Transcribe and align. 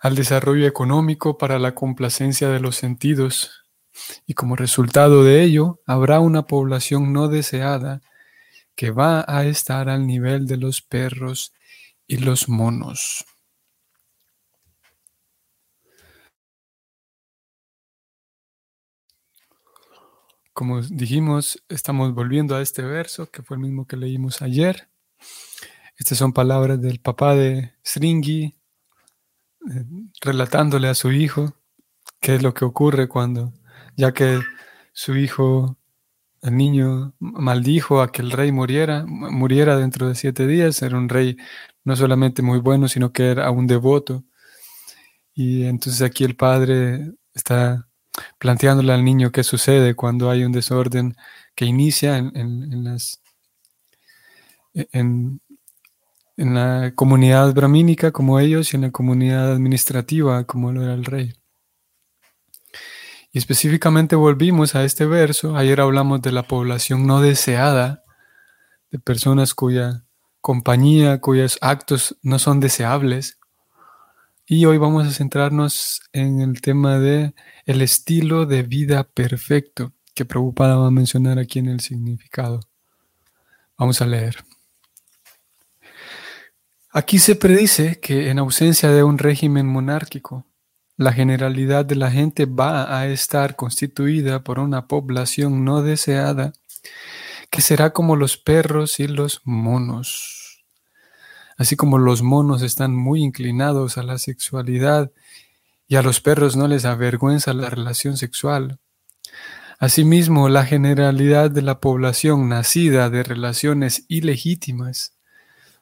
al 0.02 0.14
desarrollo 0.14 0.66
económico 0.66 1.38
para 1.38 1.58
la 1.58 1.74
complacencia 1.74 2.50
de 2.50 2.60
los 2.60 2.76
sentidos 2.76 3.65
y 4.26 4.34
como 4.34 4.56
resultado 4.56 5.24
de 5.24 5.42
ello 5.42 5.80
habrá 5.86 6.20
una 6.20 6.46
población 6.46 7.12
no 7.12 7.28
deseada 7.28 8.00
que 8.74 8.90
va 8.90 9.24
a 9.26 9.44
estar 9.44 9.88
al 9.88 10.06
nivel 10.06 10.46
de 10.46 10.58
los 10.58 10.82
perros 10.82 11.52
y 12.06 12.18
los 12.18 12.48
monos. 12.48 13.24
Como 20.52 20.80
dijimos, 20.80 21.62
estamos 21.68 22.14
volviendo 22.14 22.56
a 22.56 22.62
este 22.62 22.82
verso, 22.82 23.30
que 23.30 23.42
fue 23.42 23.58
el 23.58 23.62
mismo 23.62 23.86
que 23.86 23.98
leímos 23.98 24.40
ayer. 24.40 24.88
Estas 25.98 26.16
son 26.16 26.32
palabras 26.32 26.80
del 26.80 26.98
papá 26.98 27.34
de 27.34 27.74
Sringi, 27.84 28.54
relatándole 30.20 30.88
a 30.88 30.94
su 30.94 31.12
hijo 31.12 31.54
qué 32.20 32.36
es 32.36 32.42
lo 32.42 32.54
que 32.54 32.64
ocurre 32.64 33.08
cuando, 33.08 33.52
ya 33.96 34.12
que 34.12 34.40
su 34.92 35.16
hijo, 35.16 35.76
el 36.42 36.56
niño, 36.56 37.14
maldijo 37.20 38.02
a 38.02 38.12
que 38.12 38.22
el 38.22 38.30
rey 38.32 38.52
muriera, 38.52 39.04
muriera 39.06 39.76
dentro 39.76 40.08
de 40.08 40.14
siete 40.14 40.46
días, 40.46 40.82
era 40.82 40.96
un 40.98 41.08
rey 41.08 41.36
no 41.84 41.96
solamente 41.96 42.42
muy 42.42 42.58
bueno, 42.60 42.88
sino 42.88 43.12
que 43.12 43.30
era 43.30 43.50
un 43.50 43.66
devoto. 43.66 44.24
Y 45.34 45.64
entonces 45.66 46.02
aquí 46.02 46.24
el 46.24 46.36
padre 46.36 47.12
está 47.34 47.88
planteándole 48.38 48.92
al 48.92 49.04
niño 49.04 49.32
qué 49.32 49.44
sucede 49.44 49.94
cuando 49.94 50.30
hay 50.30 50.44
un 50.44 50.52
desorden 50.52 51.16
que 51.54 51.66
inicia 51.66 52.18
en, 52.18 52.36
en 52.36 52.84
las 52.84 53.20
en, 54.92 55.40
en 56.36 56.54
la 56.54 56.92
comunidad 56.94 57.54
brahmínica 57.54 58.12
como 58.12 58.40
ellos 58.40 58.72
y 58.72 58.76
en 58.76 58.82
la 58.82 58.90
comunidad 58.90 59.52
administrativa 59.52 60.44
como 60.44 60.72
lo 60.72 60.82
era 60.82 60.94
el 60.94 61.04
rey. 61.04 61.34
Y 63.36 63.38
específicamente 63.38 64.16
volvimos 64.16 64.74
a 64.74 64.84
este 64.84 65.04
verso. 65.04 65.58
Ayer 65.58 65.82
hablamos 65.82 66.22
de 66.22 66.32
la 66.32 66.44
población 66.44 67.06
no 67.06 67.20
deseada, 67.20 68.02
de 68.90 68.98
personas 68.98 69.52
cuya 69.52 70.04
compañía, 70.40 71.20
cuyos 71.20 71.58
actos 71.60 72.16
no 72.22 72.38
son 72.38 72.60
deseables. 72.60 73.38
Y 74.46 74.64
hoy 74.64 74.78
vamos 74.78 75.06
a 75.06 75.10
centrarnos 75.10 76.00
en 76.14 76.40
el 76.40 76.62
tema 76.62 76.98
de 76.98 77.34
el 77.66 77.82
estilo 77.82 78.46
de 78.46 78.62
vida 78.62 79.04
perfecto 79.04 79.92
que 80.14 80.24
Prabhupada 80.24 80.76
va 80.76 80.86
a 80.86 80.90
mencionar 80.90 81.38
aquí 81.38 81.58
en 81.58 81.68
el 81.68 81.80
significado. 81.80 82.60
Vamos 83.76 84.00
a 84.00 84.06
leer. 84.06 84.46
Aquí 86.90 87.18
se 87.18 87.36
predice 87.36 88.00
que 88.00 88.30
en 88.30 88.38
ausencia 88.38 88.90
de 88.92 89.02
un 89.02 89.18
régimen 89.18 89.66
monárquico, 89.66 90.46
la 90.96 91.12
generalidad 91.12 91.84
de 91.84 91.96
la 91.96 92.10
gente 92.10 92.46
va 92.46 92.98
a 92.98 93.06
estar 93.06 93.56
constituida 93.56 94.42
por 94.42 94.58
una 94.58 94.86
población 94.86 95.64
no 95.64 95.82
deseada 95.82 96.52
que 97.50 97.60
será 97.60 97.90
como 97.90 98.16
los 98.16 98.36
perros 98.36 98.98
y 99.00 99.06
los 99.06 99.40
monos. 99.44 100.64
Así 101.56 101.76
como 101.76 101.98
los 101.98 102.22
monos 102.22 102.62
están 102.62 102.94
muy 102.94 103.22
inclinados 103.22 103.98
a 103.98 104.02
la 104.02 104.18
sexualidad 104.18 105.10
y 105.88 105.96
a 105.96 106.02
los 106.02 106.20
perros 106.20 106.56
no 106.56 106.68
les 106.68 106.84
avergüenza 106.84 107.52
la 107.54 107.70
relación 107.70 108.16
sexual. 108.16 108.78
Asimismo, 109.78 110.48
la 110.48 110.64
generalidad 110.64 111.50
de 111.50 111.62
la 111.62 111.80
población 111.80 112.48
nacida 112.48 113.10
de 113.10 113.22
relaciones 113.22 114.04
ilegítimas 114.08 115.12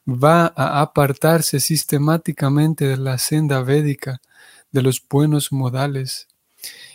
va 0.06 0.52
a 0.56 0.80
apartarse 0.80 1.60
sistemáticamente 1.60 2.86
de 2.86 2.96
la 2.96 3.18
senda 3.18 3.62
védica, 3.62 4.20
de 4.74 4.82
los 4.82 5.00
buenos 5.08 5.52
modales 5.52 6.26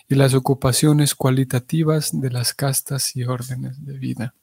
y 0.10 0.16
las 0.16 0.34
ocupaciones 0.34 1.16
cualitativas 1.16 2.10
de 2.12 2.30
las 2.30 2.54
castas 2.54 3.16
y 3.16 3.24
órdenes 3.24 3.86
de 3.86 3.98
vida. 3.98 4.34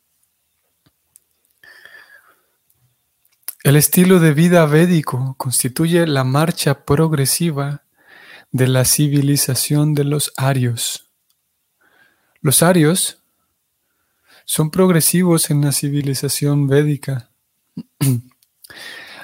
El 3.63 3.77
estilo 3.77 4.21
de 4.21 4.33
vida 4.33 4.65
védico 4.65 5.35
constituye 5.37 6.07
la 6.07 6.25
marcha 6.25 6.87
progresiva 6.87 7.83
de 8.53 8.69
la 8.69 8.87
civilización 8.87 9.93
de 9.93 10.05
los 10.05 10.33
arios. 10.39 11.11
Los 12.41 12.63
arios 12.63 13.19
son 14.47 14.71
progresivos 14.71 15.51
en 15.51 15.61
la 15.61 15.73
civilización 15.73 16.69
védica. 16.69 17.29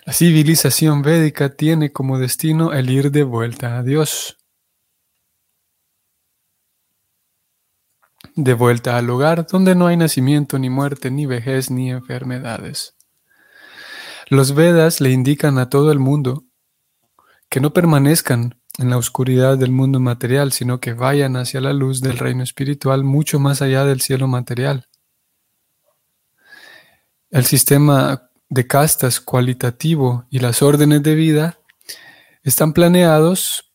La 0.05 0.13
civilización 0.13 1.03
védica 1.03 1.51
tiene 1.51 1.93
como 1.93 2.19
destino 2.19 2.73
el 2.73 2.91
ir 2.91 3.13
de 3.13 3.23
vuelta 3.23 3.79
a 3.79 3.85
Dios. 3.85 4.37
De 8.35 8.55
vuelta 8.55 8.97
al 8.97 9.09
hogar 9.11 9.47
donde 9.47 9.77
no 9.77 9.87
hay 9.87 9.97
nacimiento, 9.97 10.59
ni 10.59 10.71
muerte, 10.71 11.13
ni 11.13 11.27
vejez, 11.27 11.71
ni 11.71 11.91
enfermedades. 11.91 12.97
Los 14.29 14.55
Vedas 14.55 15.01
le 15.01 15.11
indican 15.11 15.59
a 15.59 15.69
todo 15.69 15.93
el 15.93 16.01
mundo 16.01 16.45
que 17.49 17.61
no 17.61 17.73
permanezcan 17.73 18.61
en 18.79 18.91
la 18.91 18.97
oscuridad 18.97 19.57
del 19.57 19.71
mundo 19.71 20.01
material, 20.01 20.51
sino 20.51 20.81
que 20.81 20.95
vayan 20.95 21.37
hacia 21.37 21.61
la 21.61 21.73
luz 21.73 22.01
del 22.01 22.19
reino 22.19 22.43
espiritual 22.43 23.05
mucho 23.05 23.39
más 23.39 23.63
allá 23.63 23.85
del 23.85 24.01
cielo 24.01 24.27
material. 24.27 24.89
El 27.31 27.45
sistema 27.45 28.32
de 28.53 28.67
castas 28.67 29.19
cualitativo 29.19 30.27
y 30.29 30.41
las 30.41 30.61
órdenes 30.61 31.03
de 31.03 31.15
vida 31.15 31.59
están 32.43 32.75
planeados 32.75 33.73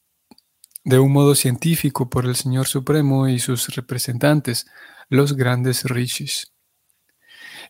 de 0.84 1.00
un 1.00 1.12
modo 1.12 1.34
científico 1.34 2.12
por 2.12 2.26
el 2.26 2.36
Señor 2.36 2.68
Supremo 2.68 3.28
y 3.28 3.40
sus 3.40 3.70
representantes, 3.70 4.68
los 5.10 5.36
grandes 5.36 5.84
rishis. 5.86 6.54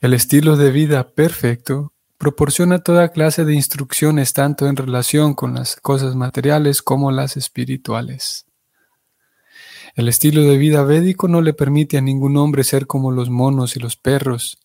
El 0.02 0.14
estilo 0.14 0.58
de 0.58 0.70
vida 0.70 1.08
perfecto 1.12 1.94
proporciona 2.18 2.80
toda 2.80 3.08
clase 3.14 3.46
de 3.46 3.54
instrucciones 3.54 4.34
tanto 4.34 4.68
en 4.68 4.76
relación 4.76 5.34
con 5.34 5.54
las 5.54 5.78
cosas 5.78 6.14
materiales 6.14 6.82
como 6.82 7.10
las 7.12 7.38
espirituales. 7.38 8.48
El 9.96 10.10
estilo 10.10 10.42
de 10.42 10.58
vida 10.58 10.84
védico 10.84 11.30
no 11.30 11.42
le 11.42 11.54
permite 11.54 11.98
a 11.98 12.02
ningún 12.02 12.36
hombre 12.36 12.66
ser 12.66 12.86
como 12.86 13.12
los 13.12 13.30
monos 13.30 13.78
y 13.78 13.80
los 13.80 13.96
perros, 13.96 14.60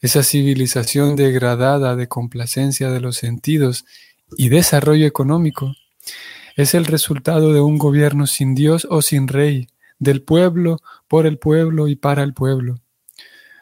esa 0.00 0.22
civilización 0.22 1.16
degradada 1.16 1.96
de 1.96 2.08
complacencia 2.08 2.90
de 2.90 3.00
los 3.00 3.16
sentidos 3.16 3.84
y 4.36 4.48
desarrollo 4.48 5.06
económico 5.06 5.74
es 6.56 6.74
el 6.74 6.86
resultado 6.86 7.52
de 7.52 7.60
un 7.60 7.78
gobierno 7.78 8.26
sin 8.26 8.54
Dios 8.54 8.86
o 8.90 9.02
sin 9.02 9.28
rey, 9.28 9.68
del 9.98 10.22
pueblo, 10.22 10.78
por 11.08 11.26
el 11.26 11.38
pueblo 11.38 11.88
y 11.88 11.96
para 11.96 12.22
el 12.22 12.34
pueblo. 12.34 12.80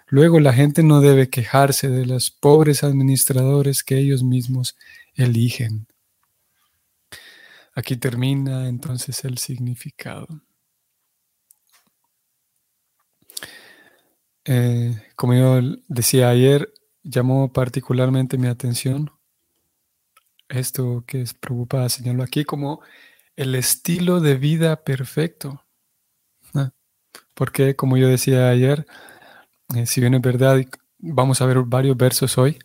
Luego 0.06 0.38
la 0.38 0.52
gente 0.52 0.82
no 0.82 1.00
debe 1.00 1.28
quejarse 1.28 1.88
de 1.88 2.06
los 2.06 2.31
pobres 2.31 2.84
administradores 2.84 3.82
que 3.82 3.98
ellos 3.98 4.22
mismos 4.22 4.76
eligen. 5.14 5.87
Aquí 7.75 7.96
termina 7.96 8.69
entonces 8.69 9.25
el 9.25 9.38
significado. 9.38 10.42
Eh, 14.44 14.94
como 15.17 15.35
yo 15.35 15.61
decía 15.88 16.29
ayer, 16.29 16.73
llamó 17.02 17.52
particularmente 17.52 18.38
mi 18.38 18.49
atención 18.49 19.11
esto 20.49 21.05
que 21.06 21.23
es 21.23 21.35
preocupada, 21.35 21.88
señaló 21.88 22.23
aquí 22.23 22.44
como 22.44 22.81
el 23.37 23.55
estilo 23.55 24.20
de 24.20 24.37
vida 24.37 24.85
perfecto. 24.85 25.61
Porque, 27.35 27.75
como 27.75 27.96
yo 27.96 28.08
decía 28.08 28.49
ayer, 28.49 28.87
eh, 29.75 29.87
si 29.87 30.00
bien 30.00 30.14
es 30.14 30.20
verdad, 30.20 30.56
vamos 30.99 31.40
a 31.40 31.47
ver 31.47 31.58
varios 31.62 31.97
versos 31.97 32.38
hoy, 32.38 32.58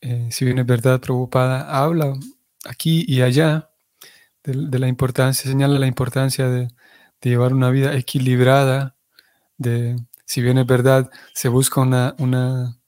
eh, 0.00 0.28
si 0.32 0.44
bien 0.44 0.58
es 0.58 0.66
verdad, 0.66 1.00
preocupada, 1.00 1.80
habla 1.82 2.12
aquí 2.64 3.04
y 3.06 3.22
allá 3.22 3.70
de, 4.42 4.78
la 4.78 4.88
importancia, 4.88 5.48
señala 5.48 5.78
la 5.78 5.86
importancia 5.86 6.48
de, 6.48 6.68
llevar 7.20 7.54
una 7.54 7.70
vida 7.70 7.94
equilibrada, 7.96 8.96
de, 9.58 9.96
si 10.32 10.40
bien 10.40 10.56
es 10.56 10.64
verdad, 10.64 11.10
se 11.34 11.50
busca 11.50 11.82
una, 11.82 12.14
una 12.16 12.78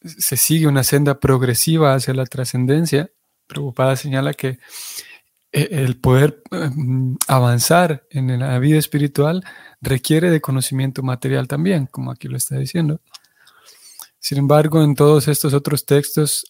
se 0.00 0.38
sigue 0.38 0.66
una 0.66 0.82
senda 0.82 1.20
progresiva 1.20 1.92
hacia 1.92 2.14
la 2.14 2.24
trascendencia, 2.24 3.10
preocupada 3.46 3.96
señala 3.96 4.32
que 4.32 4.58
eh, 5.52 5.68
el 5.72 6.00
poder 6.00 6.42
em, 6.50 7.18
avanzar 7.28 8.06
en 8.08 8.38
la 8.40 8.58
vida 8.58 8.78
espiritual 8.78 9.44
requiere 9.82 10.30
de 10.30 10.40
conocimiento 10.40 11.02
material 11.02 11.48
también, 11.48 11.84
como 11.84 12.10
aquí 12.10 12.28
lo 12.28 12.38
está 12.38 12.56
diciendo. 12.56 13.02
Sin 14.18 14.38
embargo, 14.38 14.82
en 14.82 14.94
todos 14.94 15.28
estos 15.28 15.52
otros 15.52 15.84
textos 15.84 16.46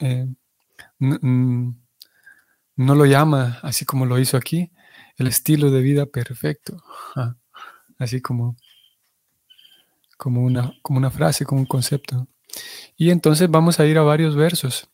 eh, 0.00 0.26
no 1.00 1.74
lo 2.76 3.04
llama, 3.04 3.58
así 3.62 3.84
como 3.84 4.06
lo 4.06 4.18
hizo 4.18 4.38
aquí, 4.38 4.72
el 5.18 5.26
estilo 5.26 5.70
de 5.70 5.82
vida 5.82 6.06
perfecto, 6.06 6.82
así 7.98 8.22
como, 8.22 8.56
como, 10.18 10.42
una, 10.42 10.74
como 10.82 10.98
una 10.98 11.10
frase, 11.10 11.46
como 11.46 11.62
un 11.62 11.66
concepto. 11.66 12.26
Y 12.96 13.10
entonces 13.10 13.50
vamos 13.50 13.80
a 13.80 13.86
ir 13.86 13.96
a 13.96 14.02
varios 14.02 14.36
versos. 14.36 14.90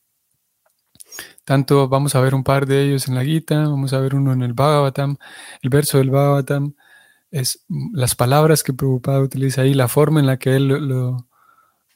Tanto 1.45 1.89
vamos 1.89 2.15
a 2.15 2.21
ver 2.21 2.35
un 2.35 2.45
par 2.45 2.67
de 2.67 2.85
ellos 2.85 3.09
en 3.09 3.17
la 3.17 3.25
Gita, 3.25 3.59
vamos 3.67 3.93
a 3.93 4.01
ver 4.01 4.15
uno 4.15 4.33
en 4.33 4.43
el 4.43 4.53
Bhagavatam. 4.53 5.17
El 5.63 5.71
verso 5.71 5.99
del 5.99 6.11
Bhagavatam 6.11 6.75
es 7.31 7.65
las 7.93 8.15
palabras 8.15 8.63
que 8.63 8.73
Prabhupada 8.73 9.21
utiliza 9.21 9.63
ahí, 9.63 9.75
la 9.75 9.89
forma 9.89 10.21
en 10.21 10.27
la 10.27 10.39
que 10.39 10.55
él 10.55 10.69
lo, 10.69 11.27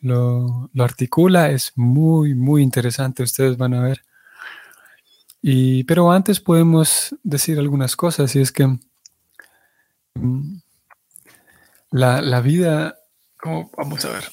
lo, 0.01 0.71
articula 0.79 1.51
es 1.51 1.73
muy, 1.77 2.35
muy 2.35 2.63
interesante. 2.63 3.23
Ustedes 3.23 3.57
van 3.57 3.75
a 3.75 3.83
ver. 3.83 4.03
Y, 5.41 5.85
pero 5.85 6.11
antes 6.11 6.41
podemos 6.41 7.15
decir 7.23 7.59
algunas 7.59 7.97
cosas, 7.97 8.35
y 8.35 8.41
es 8.41 8.53
que 8.53 8.67
mm, 10.15 10.59
la, 11.91 12.21
la 12.21 12.41
vida, 12.41 12.98
vamos 13.77 14.05
a 14.05 14.11
ver, 14.11 14.25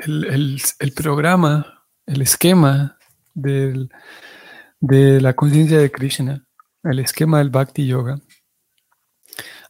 el, 0.00 0.60
el, 0.78 0.92
programa, 0.92 1.84
el 2.06 2.22
esquema 2.22 2.98
del, 3.34 3.90
de 4.80 5.20
la 5.20 5.34
conciencia 5.34 5.78
de 5.78 5.90
Krishna, 5.90 6.46
el 6.82 6.98
esquema 6.98 7.38
del 7.38 7.50
Bhakti 7.50 7.86
Yoga, 7.86 8.18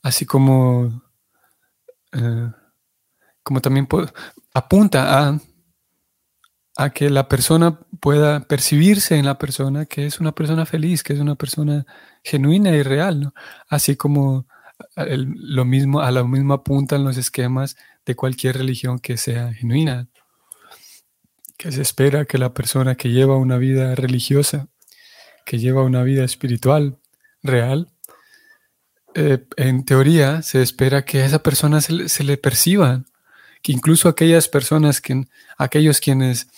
así 0.02 0.26
como, 0.26 1.02
eh, 2.12 2.50
como 3.42 3.60
también 3.60 3.88
apunta 4.54 5.28
a, 5.28 5.40
a 6.76 6.90
que 6.90 7.10
la 7.10 7.28
persona 7.28 7.80
pueda 8.00 8.40
percibirse 8.40 9.16
en 9.16 9.24
la 9.24 9.38
persona 9.38 9.86
que 9.86 10.06
es 10.06 10.20
una 10.20 10.32
persona 10.32 10.66
feliz, 10.66 11.02
que 11.02 11.14
es 11.14 11.20
una 11.20 11.34
persona 11.34 11.86
genuina 12.22 12.70
y 12.70 12.82
real, 12.82 13.32
así 13.68 13.96
como 13.96 14.46
lo 14.94 15.64
mismo, 15.64 16.00
a 16.00 16.10
mismo 16.24 16.52
apuntan 16.52 17.04
los 17.04 17.16
esquemas 17.16 17.76
de 18.06 18.14
cualquier 18.14 18.56
religión 18.56 18.98
que 18.98 19.16
sea 19.16 19.52
genuina 19.52 20.08
que 21.56 21.72
se 21.72 21.82
espera 21.82 22.24
que 22.24 22.38
la 22.38 22.52
persona 22.52 22.96
que 22.96 23.10
lleva 23.10 23.36
una 23.36 23.58
vida 23.58 23.94
religiosa, 23.94 24.68
que 25.44 25.58
lleva 25.58 25.82
una 25.82 26.02
vida 26.02 26.24
espiritual 26.24 26.98
real, 27.42 27.90
eh, 29.14 29.44
en 29.56 29.84
teoría 29.84 30.42
se 30.42 30.60
espera 30.60 31.04
que 31.04 31.22
a 31.22 31.26
esa 31.26 31.42
persona 31.42 31.80
se, 31.80 32.24
le 32.24 32.36
perciba, 32.36 33.04
que 33.62 33.72
incluso 33.72 34.08
aquellas 34.08 34.48
personas, 34.48 35.00
que, 35.00 35.24
aquellos 35.56 36.00
quienes, 36.00 36.48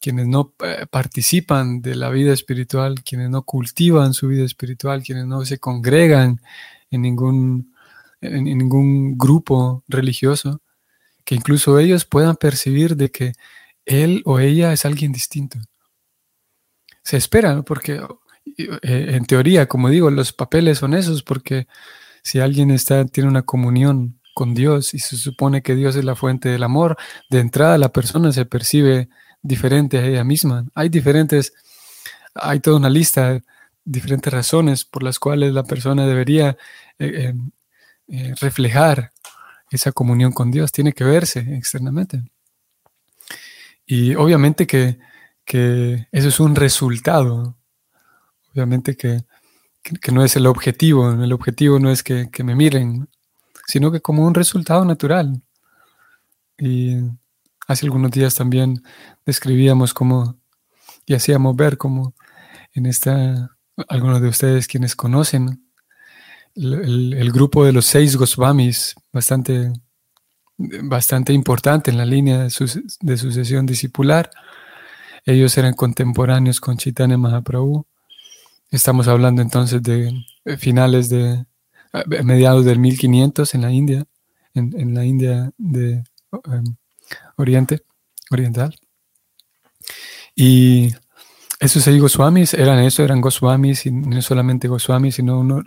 quienes 0.00 0.26
no 0.26 0.54
eh, 0.62 0.86
participan 0.90 1.80
de 1.80 1.94
la 1.94 2.10
vida 2.10 2.34
espiritual, 2.34 3.02
quienes 3.02 3.30
no 3.30 3.42
cultivan 3.42 4.12
su 4.12 4.28
vida 4.28 4.44
espiritual, 4.44 5.02
quienes 5.02 5.24
no 5.26 5.44
se 5.46 5.58
congregan 5.58 6.40
en 6.90 7.02
ningún, 7.02 7.74
en 8.20 8.44
ningún 8.44 9.16
grupo 9.16 9.82
religioso, 9.88 10.60
que 11.24 11.34
incluso 11.34 11.78
ellos 11.78 12.04
puedan 12.04 12.36
percibir 12.36 12.96
de 12.96 13.10
que 13.10 13.32
él 13.84 14.22
o 14.24 14.38
ella 14.38 14.72
es 14.72 14.84
alguien 14.84 15.12
distinto. 15.12 15.58
Se 17.02 17.16
espera, 17.16 17.62
porque 17.62 18.00
eh, 18.56 18.80
en 18.82 19.24
teoría, 19.26 19.66
como 19.66 19.88
digo, 19.88 20.10
los 20.10 20.32
papeles 20.32 20.78
son 20.78 20.94
esos, 20.94 21.22
porque 21.22 21.66
si 22.22 22.40
alguien 22.40 22.70
está, 22.70 23.04
tiene 23.06 23.28
una 23.28 23.42
comunión 23.42 24.20
con 24.34 24.54
Dios 24.54 24.94
y 24.94 24.98
se 24.98 25.16
supone 25.16 25.62
que 25.62 25.74
Dios 25.74 25.96
es 25.96 26.04
la 26.04 26.16
fuente 26.16 26.48
del 26.48 26.62
amor, 26.62 26.96
de 27.30 27.40
entrada 27.40 27.78
la 27.78 27.92
persona 27.92 28.32
se 28.32 28.46
percibe 28.46 29.08
diferente 29.42 29.98
a 29.98 30.06
ella 30.06 30.24
misma. 30.24 30.66
Hay 30.74 30.88
diferentes, 30.88 31.52
hay 32.34 32.60
toda 32.60 32.78
una 32.78 32.90
lista 32.90 33.32
de 33.32 33.42
diferentes 33.84 34.32
razones 34.32 34.84
por 34.84 35.02
las 35.02 35.18
cuales 35.18 35.52
la 35.52 35.64
persona 35.64 36.06
debería 36.06 36.56
eh, 36.98 37.34
eh, 38.08 38.34
reflejar 38.40 39.12
esa 39.70 39.92
comunión 39.92 40.32
con 40.32 40.50
Dios, 40.50 40.72
tiene 40.72 40.92
que 40.92 41.04
verse 41.04 41.40
externamente. 41.56 42.22
Y 43.86 44.14
obviamente 44.14 44.66
que, 44.66 44.98
eso 46.12 46.28
es 46.28 46.40
un 46.40 46.54
resultado. 46.54 47.56
Obviamente 48.52 48.96
que, 48.96 49.24
no 50.12 50.24
es 50.24 50.36
el 50.36 50.46
objetivo. 50.46 51.10
El 51.12 51.32
objetivo 51.32 51.78
no 51.78 51.90
es 51.90 52.02
que, 52.02 52.30
me 52.42 52.54
miren, 52.54 53.08
sino 53.66 53.90
que 53.92 54.00
como 54.00 54.26
un 54.26 54.34
resultado 54.34 54.84
natural. 54.84 55.42
Y 56.58 56.96
hace 57.66 57.86
algunos 57.86 58.10
días 58.10 58.34
también 58.34 58.82
describíamos 59.26 59.92
como 59.92 60.38
y 61.06 61.14
hacíamos 61.14 61.54
ver 61.56 61.76
como 61.76 62.14
en 62.72 62.86
esta, 62.86 63.56
algunos 63.88 64.22
de 64.22 64.28
ustedes 64.28 64.66
quienes 64.66 64.96
conocen 64.96 65.63
el, 66.54 67.32
grupo 67.32 67.64
de 67.64 67.72
los 67.72 67.86
seis 67.86 68.16
Goswamis, 68.16 68.94
bastante 69.12 69.72
bastante 70.56 71.32
importante 71.32 71.90
en 71.90 71.98
la 71.98 72.04
línea 72.04 72.38
de, 72.44 72.50
sucesión 73.16 73.66
discipular. 73.66 74.30
Ellos 75.24 75.56
eran 75.58 75.74
contemporáneos 75.74 76.60
con 76.60 76.76
Chaitanya 76.76 77.18
Mahaprabhu. 77.18 77.86
Estamos 78.70 79.08
hablando 79.08 79.42
entonces 79.42 79.82
de 79.82 80.12
eh, 80.44 80.56
finales 80.56 81.08
de 81.08 81.44
eh, 81.92 82.22
mediados 82.22 82.64
del 82.64 82.78
1500 82.78 83.54
en 83.54 83.62
la 83.62 83.72
India, 83.72 84.04
en, 84.54 84.94
la 84.94 85.04
India 85.04 85.50
de 85.58 86.04
em, 86.44 86.76
Oriente, 87.36 87.82
Oriental. 88.30 88.76
Y 90.36 90.92
esos 91.64 91.82
seis 91.82 92.00
Goswamis 92.00 92.54
eran 92.54 92.78
eso, 92.80 93.02
eran 93.02 93.20
Goswamis, 93.20 93.86
y 93.86 93.90
no 93.90 94.22
solamente 94.22 94.68
Goswamis, 94.68 95.16
sino 95.16 95.40
unos 95.40 95.64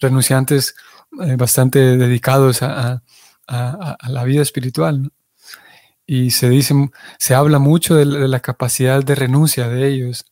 renunciantes 0.00 0.74
eh, 1.22 1.36
bastante 1.36 1.96
dedicados 1.96 2.62
a 2.62 3.02
la 3.46 4.24
vida 4.24 4.42
espiritual. 4.42 5.10
Y 6.10 6.30
se 6.30 6.48
dice, 6.48 6.74
se 7.18 7.34
habla 7.34 7.58
mucho 7.58 7.94
de 7.94 8.06
la, 8.06 8.40
capacidad 8.40 9.04
de 9.04 9.14
renuncia 9.14 9.68
de 9.68 9.88
ellos. 9.88 10.24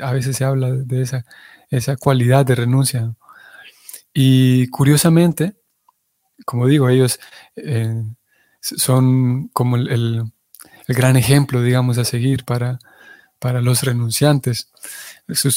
A 0.00 0.12
veces 0.12 0.36
se 0.36 0.44
habla 0.44 0.70
de 0.70 1.02
esa, 1.02 1.24
esa 1.70 1.96
cualidad 1.96 2.46
de 2.46 2.54
renuncia. 2.54 3.12
Y 4.14 4.68
curiosamente, 4.68 5.56
como 6.46 6.68
digo, 6.68 6.88
ellos 6.88 7.18
eh, 7.56 8.00
son 8.60 9.48
como 9.48 9.74
el, 9.74 10.22
gran 10.86 11.16
ejemplo, 11.16 11.62
digamos, 11.62 11.98
a 11.98 12.04
seguir 12.04 12.44
para, 12.44 12.78
para 13.42 13.60
los 13.60 13.82
renunciantes. 13.82 14.70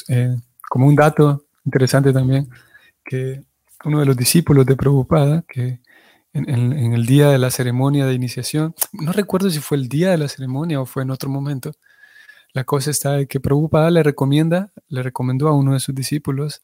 Eh, 0.10 0.36
como 0.68 0.88
un 0.88 0.96
dato 0.96 1.46
interesante 1.64 2.12
también, 2.12 2.50
que 3.06 3.44
uno 3.86 4.00
de 4.00 4.08
los 4.08 4.18
discípulos 4.18 4.66
de 4.66 4.76
Prabhupada, 4.76 5.44
que 5.48 5.82
en, 6.34 6.94
el 6.94 7.06
día 7.06 7.30
de 7.30 7.38
la 7.38 7.52
ceremonia 7.52 8.06
de 8.06 8.14
iniciación. 8.14 8.76
No 8.92 9.14
recuerdo 9.14 9.50
si 9.50 9.60
fue 9.60 9.78
el 9.78 9.88
día 9.88 10.12
de 10.12 10.18
la 10.18 10.28
ceremonia 10.28 10.82
o 10.82 10.86
fue 10.86 11.04
en 11.04 11.12
otro 11.12 11.30
momento. 11.30 11.72
La 12.54 12.64
cosa 12.64 12.92
está 12.92 13.14
de 13.14 13.28
que 13.28 13.40
Prabhupada 13.40 13.92
le 13.92 14.04
recomienda, 14.04 14.74
le 14.88 15.04
recomendó 15.04 15.48
a 15.48 15.54
uno 15.54 15.74
de 15.74 15.80
sus 15.80 15.96
discípulos 15.96 16.62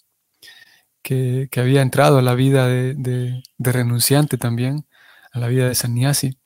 que, 1.01 1.50
había 1.56 1.82
entrado 1.82 2.18
a 2.18 2.22
la 2.22 2.36
vida 2.36 2.68
de, 2.68 3.44
renunciante 3.60 4.38
también, 4.38 4.86
a 5.32 5.40
la 5.40 5.48
vida 5.48 5.68
de 5.68 5.75
sannyasi. 5.75 6.38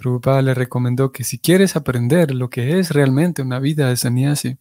Prabhupada 0.00 0.40
le 0.40 0.54
recomendó 0.54 1.12
que 1.12 1.24
si 1.24 1.38
quieres 1.38 1.76
aprender 1.76 2.34
lo 2.34 2.48
que 2.48 2.78
es 2.78 2.90
realmente 2.90 3.42
una 3.42 3.58
vida 3.58 3.88
de 3.90 3.96
sannyasi, 3.96 4.56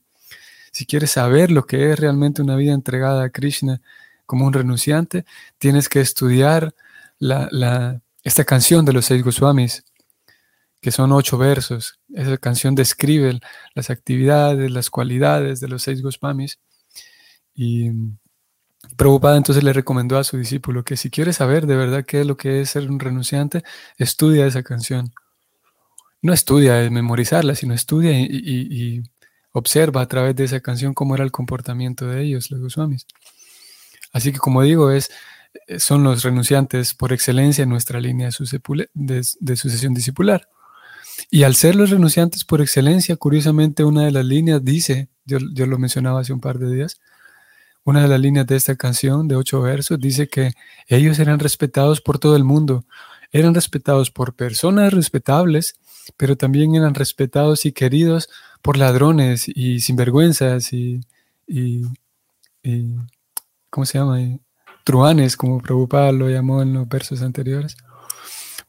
si 0.72 0.86
quieres 0.86 1.12
saber 1.12 1.50
lo 1.50 1.66
que 1.66 1.92
es 1.92 2.00
realmente 2.00 2.42
una 2.42 2.58
vida 2.58 2.74
entregada 2.74 3.24
a 3.24 3.30
Krishna 3.30 3.82
como 4.26 4.46
un 4.46 4.52
renunciante, 4.52 5.26
tienes 5.58 5.88
que 5.88 6.02
estudiar 6.02 6.76
la, 7.20 8.02
esta 8.24 8.44
canción 8.44 8.84
de 8.84 8.92
los 8.92 9.06
seis 9.06 9.24
Goswamis, 9.24 9.86
que 10.82 10.92
son 10.92 11.14
ocho 11.14 11.38
versos. 11.38 12.00
Esa 12.14 12.38
canción 12.38 12.76
describe 12.76 13.40
las 13.76 13.90
actividades, 13.90 14.70
las 14.70 14.90
cualidades 14.90 15.62
de 15.62 15.70
los 15.70 15.84
seis 15.84 16.02
Goswamis. 16.02 16.60
Y 17.56 17.92
Prabhupada 18.98 19.38
entonces 19.38 19.64
le 19.64 19.72
recomendó 19.72 20.18
a 20.18 20.26
su 20.26 20.38
discípulo 20.38 20.84
que 20.84 20.98
si 20.98 21.10
quiere 21.10 21.32
saber 21.32 21.66
de 21.66 21.78
verdad 21.78 22.06
qué 22.06 22.22
es 22.22 22.28
lo 22.28 22.36
que 22.36 22.62
es 22.62 22.72
ser 22.72 22.90
un 22.90 23.00
renunciante, 23.00 23.64
estudia 23.98 24.46
esa 24.46 24.64
canción. 24.64 25.14
No 26.22 26.34
estudia 26.34 26.76
de 26.76 26.90
memorizarla, 26.90 27.56
sino 27.56 27.74
estudia 27.74 28.12
y, 28.20 29.04
observa 29.52 30.02
a 30.02 30.08
través 30.08 30.36
de 30.36 30.44
esa 30.44 30.60
canción 30.60 30.94
cómo 30.94 31.16
era 31.16 31.24
el 31.24 31.32
comportamiento 31.32 32.06
de 32.08 32.22
ellos, 32.22 32.52
los 32.52 32.62
Goswamis. 32.62 33.08
Así 34.14 34.32
que 34.32 34.38
como 34.38 34.62
digo, 34.62 34.92
es, 34.92 35.10
son 35.80 36.04
los 36.04 36.24
renunciantes 36.24 36.94
por 36.94 37.14
excelencia 37.14 37.64
en 37.64 37.70
nuestra 37.70 38.00
línea 38.00 38.30
de, 38.94 39.28
de 39.40 39.56
sucesión 39.56 39.94
discipular. 39.94 40.48
Y 41.32 41.44
al 41.44 41.56
ser 41.56 41.76
los 41.76 41.90
renunciantes 41.90 42.46
por 42.46 42.62
excelencia, 42.62 43.16
curiosamente 43.16 43.84
una 43.84 44.06
de 44.06 44.12
las 44.12 44.26
líneas 44.26 44.64
dice, 44.64 45.10
yo, 45.26 45.40
yo 45.54 45.66
lo 45.66 45.78
mencionaba 45.80 46.22
hace 46.22 46.32
un 46.34 46.42
par 46.42 46.60
de 46.60 46.74
días, 46.74 47.00
una 47.84 48.04
de 48.04 48.08
las 48.08 48.20
líneas 48.20 48.46
de 48.46 48.56
esta 48.56 48.76
canción 48.76 49.28
de 49.28 49.36
ocho 49.36 49.62
versos 49.62 50.00
dice 50.00 50.28
que 50.28 50.54
ellos 50.88 51.18
eran 51.20 51.40
respetados 51.40 52.02
por 52.02 52.20
todo 52.20 52.36
el 52.36 52.44
mundo, 52.44 52.86
eran 53.32 53.54
respetados 53.54 54.12
por 54.12 54.36
personas 54.36 54.94
respetables, 54.94 55.76
pero 56.18 56.36
también 56.36 56.76
eran 56.76 56.96
respetados 56.96 57.66
y 57.66 57.72
queridos 57.72 58.30
por 58.62 58.78
ladrones 58.78 59.46
y 59.48 59.80
sinvergüenzas 59.80 60.74
y, 60.74 61.02
y, 61.48 61.84
¿cómo 63.70 63.86
se 63.86 63.98
llama? 63.98 64.20
truanes, 64.84 65.38
como 65.38 65.62
Prabhupada 65.62 66.12
lo 66.12 66.30
llamó 66.30 66.62
en 66.62 66.74
los 66.74 66.88
versos 66.88 67.22
anteriores. 67.22 67.78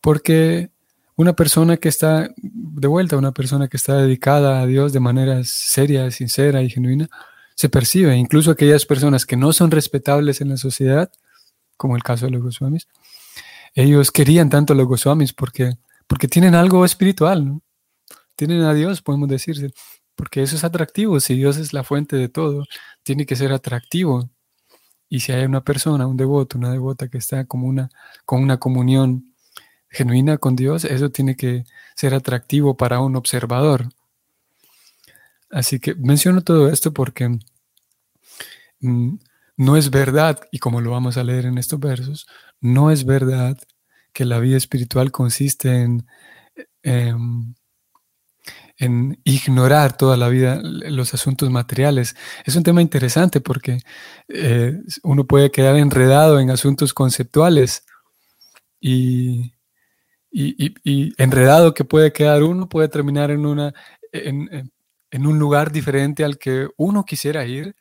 Porque 0.00 0.70
una 1.16 1.34
persona 1.34 1.76
que 1.76 1.88
está, 1.88 2.28
de 2.36 2.88
vuelta, 2.88 3.16
una 3.16 3.32
persona 3.32 3.68
que 3.68 3.76
está 3.76 3.96
dedicada 3.96 4.60
a 4.60 4.66
Dios 4.66 4.92
de 4.92 5.00
manera 5.00 5.42
seria, 5.44 6.10
sincera 6.10 6.62
y 6.62 6.70
genuina, 6.70 7.08
se 7.54 7.68
percibe, 7.68 8.16
incluso 8.16 8.50
aquellas 8.50 8.86
personas 8.86 9.26
que 9.26 9.36
no 9.36 9.52
son 9.52 9.70
respetables 9.70 10.40
en 10.40 10.48
la 10.48 10.56
sociedad, 10.56 11.10
como 11.76 11.94
el 11.94 12.02
caso 12.02 12.26
de 12.26 12.32
los 12.32 12.42
Goswamis, 12.42 12.88
ellos 13.74 14.10
querían 14.10 14.48
tanto 14.48 14.74
los 14.74 14.86
Goswamis 14.86 15.32
porque, 15.32 15.74
porque 16.10 16.26
tienen 16.26 16.56
algo 16.56 16.84
espiritual, 16.84 17.60
tienen 18.34 18.62
a 18.62 18.74
Dios, 18.74 19.00
podemos 19.00 19.28
decirse, 19.28 19.72
porque 20.16 20.42
eso 20.42 20.56
es 20.56 20.64
atractivo, 20.64 21.20
si 21.20 21.36
Dios 21.36 21.56
es 21.56 21.72
la 21.72 21.84
fuente 21.84 22.16
de 22.16 22.28
todo, 22.28 22.64
tiene 23.04 23.26
que 23.26 23.36
ser 23.36 23.52
atractivo. 23.52 24.28
Y 25.08 25.20
si 25.20 25.30
hay 25.30 25.44
una 25.44 25.62
persona, 25.62 26.08
un 26.08 26.16
devoto, 26.16 26.58
una 26.58 26.72
devota 26.72 27.06
que 27.06 27.18
está 27.18 27.44
como 27.44 27.68
una, 27.68 27.90
con 28.24 28.42
una 28.42 28.58
comunión 28.58 29.36
genuina 29.88 30.36
con 30.36 30.56
Dios, 30.56 30.84
eso 30.84 31.10
tiene 31.10 31.36
que 31.36 31.64
ser 31.94 32.12
atractivo 32.12 32.76
para 32.76 32.98
un 32.98 33.14
observador. 33.14 33.88
Así 35.48 35.78
que 35.78 35.94
menciono 35.94 36.42
todo 36.42 36.68
esto 36.70 36.92
porque 36.92 37.38
mm, 38.80 39.14
no 39.58 39.76
es 39.76 39.90
verdad, 39.90 40.40
y 40.50 40.58
como 40.58 40.80
lo 40.80 40.90
vamos 40.90 41.16
a 41.16 41.22
leer 41.22 41.46
en 41.46 41.56
estos 41.56 41.78
versos, 41.78 42.26
no 42.60 42.90
es 42.90 43.04
verdad 43.04 43.56
que 44.12 44.24
la 44.24 44.38
vida 44.40 44.56
espiritual 44.56 45.10
consiste 45.10 45.82
en, 45.82 46.06
em, 46.82 47.54
en, 48.78 49.20
ignorar 49.24 49.96
toda 49.96 50.16
la 50.16 50.28
vida 50.28 50.60
los 50.62 51.14
asuntos 51.14 51.50
materiales. 51.50 52.16
Es 52.44 52.56
un 52.56 52.62
tema 52.62 52.82
interesante 52.82 53.40
porque 53.40 53.80
eh, 54.28 54.78
uno 55.02 55.26
puede 55.26 55.50
quedar 55.50 55.76
enredado 55.76 56.40
en 56.40 56.50
asuntos 56.50 56.94
conceptuales 56.94 57.84
y, 58.80 59.54
enredado 60.32 61.74
que 61.74 61.84
puede 61.84 62.12
quedar 62.12 62.44
uno 62.44 62.68
puede 62.68 62.88
terminar 62.88 63.30
en 63.32 63.46
una 63.46 63.74
en 65.10 65.26
un 65.26 65.38
lugar 65.38 65.72
diferente 65.72 66.24
al 66.24 66.38
que 66.38 66.68
uno 66.76 67.04
quisiera 67.04 67.44
ir 67.44 67.74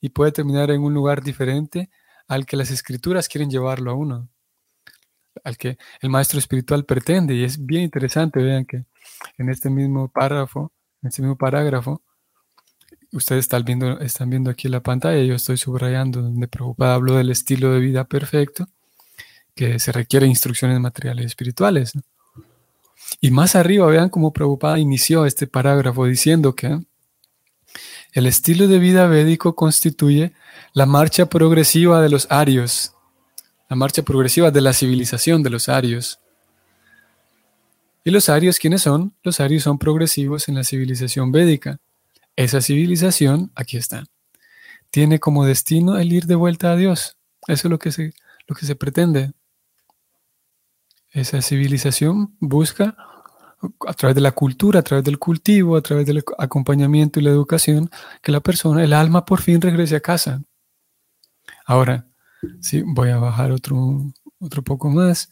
y 0.00 0.10
puede 0.10 0.32
terminar 0.32 0.70
en 0.70 0.82
un 0.82 0.94
lugar 0.94 1.22
diferente 1.22 1.90
al 2.28 2.46
que 2.46 2.56
las 2.56 2.70
escrituras 2.70 3.28
quieren 3.28 3.50
llevarlo 3.50 3.90
a 3.90 3.94
uno, 3.94 4.28
al 5.46 5.56
que 5.56 5.78
el 6.00 6.10
maestro 6.10 6.40
espiritual 6.40 6.84
pretende. 6.84 7.34
Y 7.34 7.44
es 7.44 7.64
bien 7.64 7.84
interesante, 7.84 8.42
vean 8.42 8.66
que 8.66 8.84
en 9.38 9.48
este 9.48 9.70
mismo 9.70 10.08
párrafo, 10.08 10.72
en 11.02 11.08
este 11.08 11.22
mismo 11.22 11.36
parágrafo, 11.38 12.02
ustedes 13.12 13.44
están 13.44 13.64
viendo, 13.64 14.00
están 14.00 14.28
viendo 14.28 14.50
aquí 14.50 14.68
la 14.68 14.80
pantalla, 14.80 15.22
yo 15.22 15.36
estoy 15.36 15.56
subrayando 15.56 16.20
donde 16.20 16.48
Prabhupada 16.48 16.94
habló 16.94 17.14
del 17.14 17.30
estilo 17.30 17.72
de 17.72 17.78
vida 17.78 18.04
perfecto, 18.04 18.66
que 19.54 19.78
se 19.78 19.92
requiere 19.92 20.26
instrucciones 20.26 20.80
materiales 20.80 21.22
y 21.22 21.26
espirituales. 21.26 21.92
Y 23.20 23.30
más 23.30 23.54
arriba, 23.54 23.86
vean 23.86 24.08
cómo 24.08 24.32
Prabhupada 24.32 24.80
inició 24.80 25.26
este 25.26 25.46
parágrafo 25.46 26.06
diciendo 26.06 26.56
que 26.56 26.80
el 28.12 28.26
estilo 28.26 28.66
de 28.66 28.80
vida 28.80 29.06
védico 29.06 29.54
constituye 29.54 30.32
la 30.72 30.86
marcha 30.86 31.26
progresiva 31.26 32.02
de 32.02 32.08
los 32.08 32.26
arios, 32.32 32.95
la 33.68 33.76
marcha 33.76 34.02
progresiva 34.02 34.50
de 34.50 34.60
la 34.60 34.72
civilización 34.72 35.42
de 35.42 35.50
los 35.50 35.68
arios. 35.68 36.20
¿Y 38.04 38.10
los 38.10 38.28
arios 38.28 38.58
quiénes 38.58 38.82
son? 38.82 39.14
Los 39.22 39.40
arios 39.40 39.64
son 39.64 39.78
progresivos 39.78 40.48
en 40.48 40.54
la 40.54 40.64
civilización 40.64 41.32
védica. 41.32 41.78
Esa 42.36 42.60
civilización, 42.60 43.50
aquí 43.54 43.76
está, 43.76 44.04
tiene 44.90 45.18
como 45.18 45.44
destino 45.44 45.98
el 45.98 46.12
ir 46.12 46.26
de 46.26 46.36
vuelta 46.36 46.70
a 46.70 46.76
Dios. 46.76 47.16
Eso 47.48 47.68
es 47.68 47.70
lo 47.70 47.78
que 47.78 47.90
se, 47.90 48.12
lo 48.46 48.54
que 48.54 48.66
se 48.66 48.76
pretende. 48.76 49.32
Esa 51.12 51.42
civilización 51.42 52.36
busca 52.40 52.96
a 53.86 53.94
través 53.94 54.14
de 54.14 54.20
la 54.20 54.32
cultura, 54.32 54.80
a 54.80 54.82
través 54.82 55.04
del 55.04 55.18
cultivo, 55.18 55.76
a 55.76 55.82
través 55.82 56.06
del 56.06 56.22
acompañamiento 56.38 57.18
y 57.18 57.22
la 57.22 57.30
educación, 57.30 57.90
que 58.22 58.32
la 58.32 58.40
persona, 58.40 58.84
el 58.84 58.92
alma 58.92 59.24
por 59.24 59.40
fin 59.40 59.60
regrese 59.60 59.96
a 59.96 60.00
casa. 60.00 60.42
Ahora, 61.64 62.06
sí, 62.60 62.82
voy 62.84 63.10
a 63.10 63.18
bajar 63.18 63.52
otro, 63.52 64.12
otro 64.38 64.62
poco 64.62 64.88
más. 64.90 65.28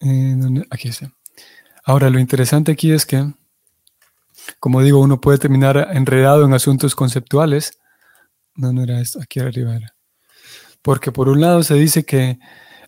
Eh, 0.00 0.36
aquí 0.70 0.88
está. 0.88 1.12
Ahora, 1.84 2.10
lo 2.10 2.18
interesante 2.18 2.72
aquí 2.72 2.92
es 2.92 3.06
que, 3.06 3.32
como 4.60 4.82
digo, 4.82 5.00
uno 5.00 5.20
puede 5.20 5.38
terminar 5.38 5.88
enredado 5.92 6.44
en 6.44 6.54
asuntos 6.54 6.94
conceptuales. 6.94 7.78
No, 8.54 8.72
no 8.72 8.82
era 8.82 9.00
esto, 9.00 9.20
aquí 9.22 9.40
arriba 9.40 9.76
era. 9.76 9.94
Porque 10.82 11.12
por 11.12 11.28
un 11.28 11.40
lado 11.40 11.62
se 11.62 11.74
dice 11.74 12.04
que 12.04 12.38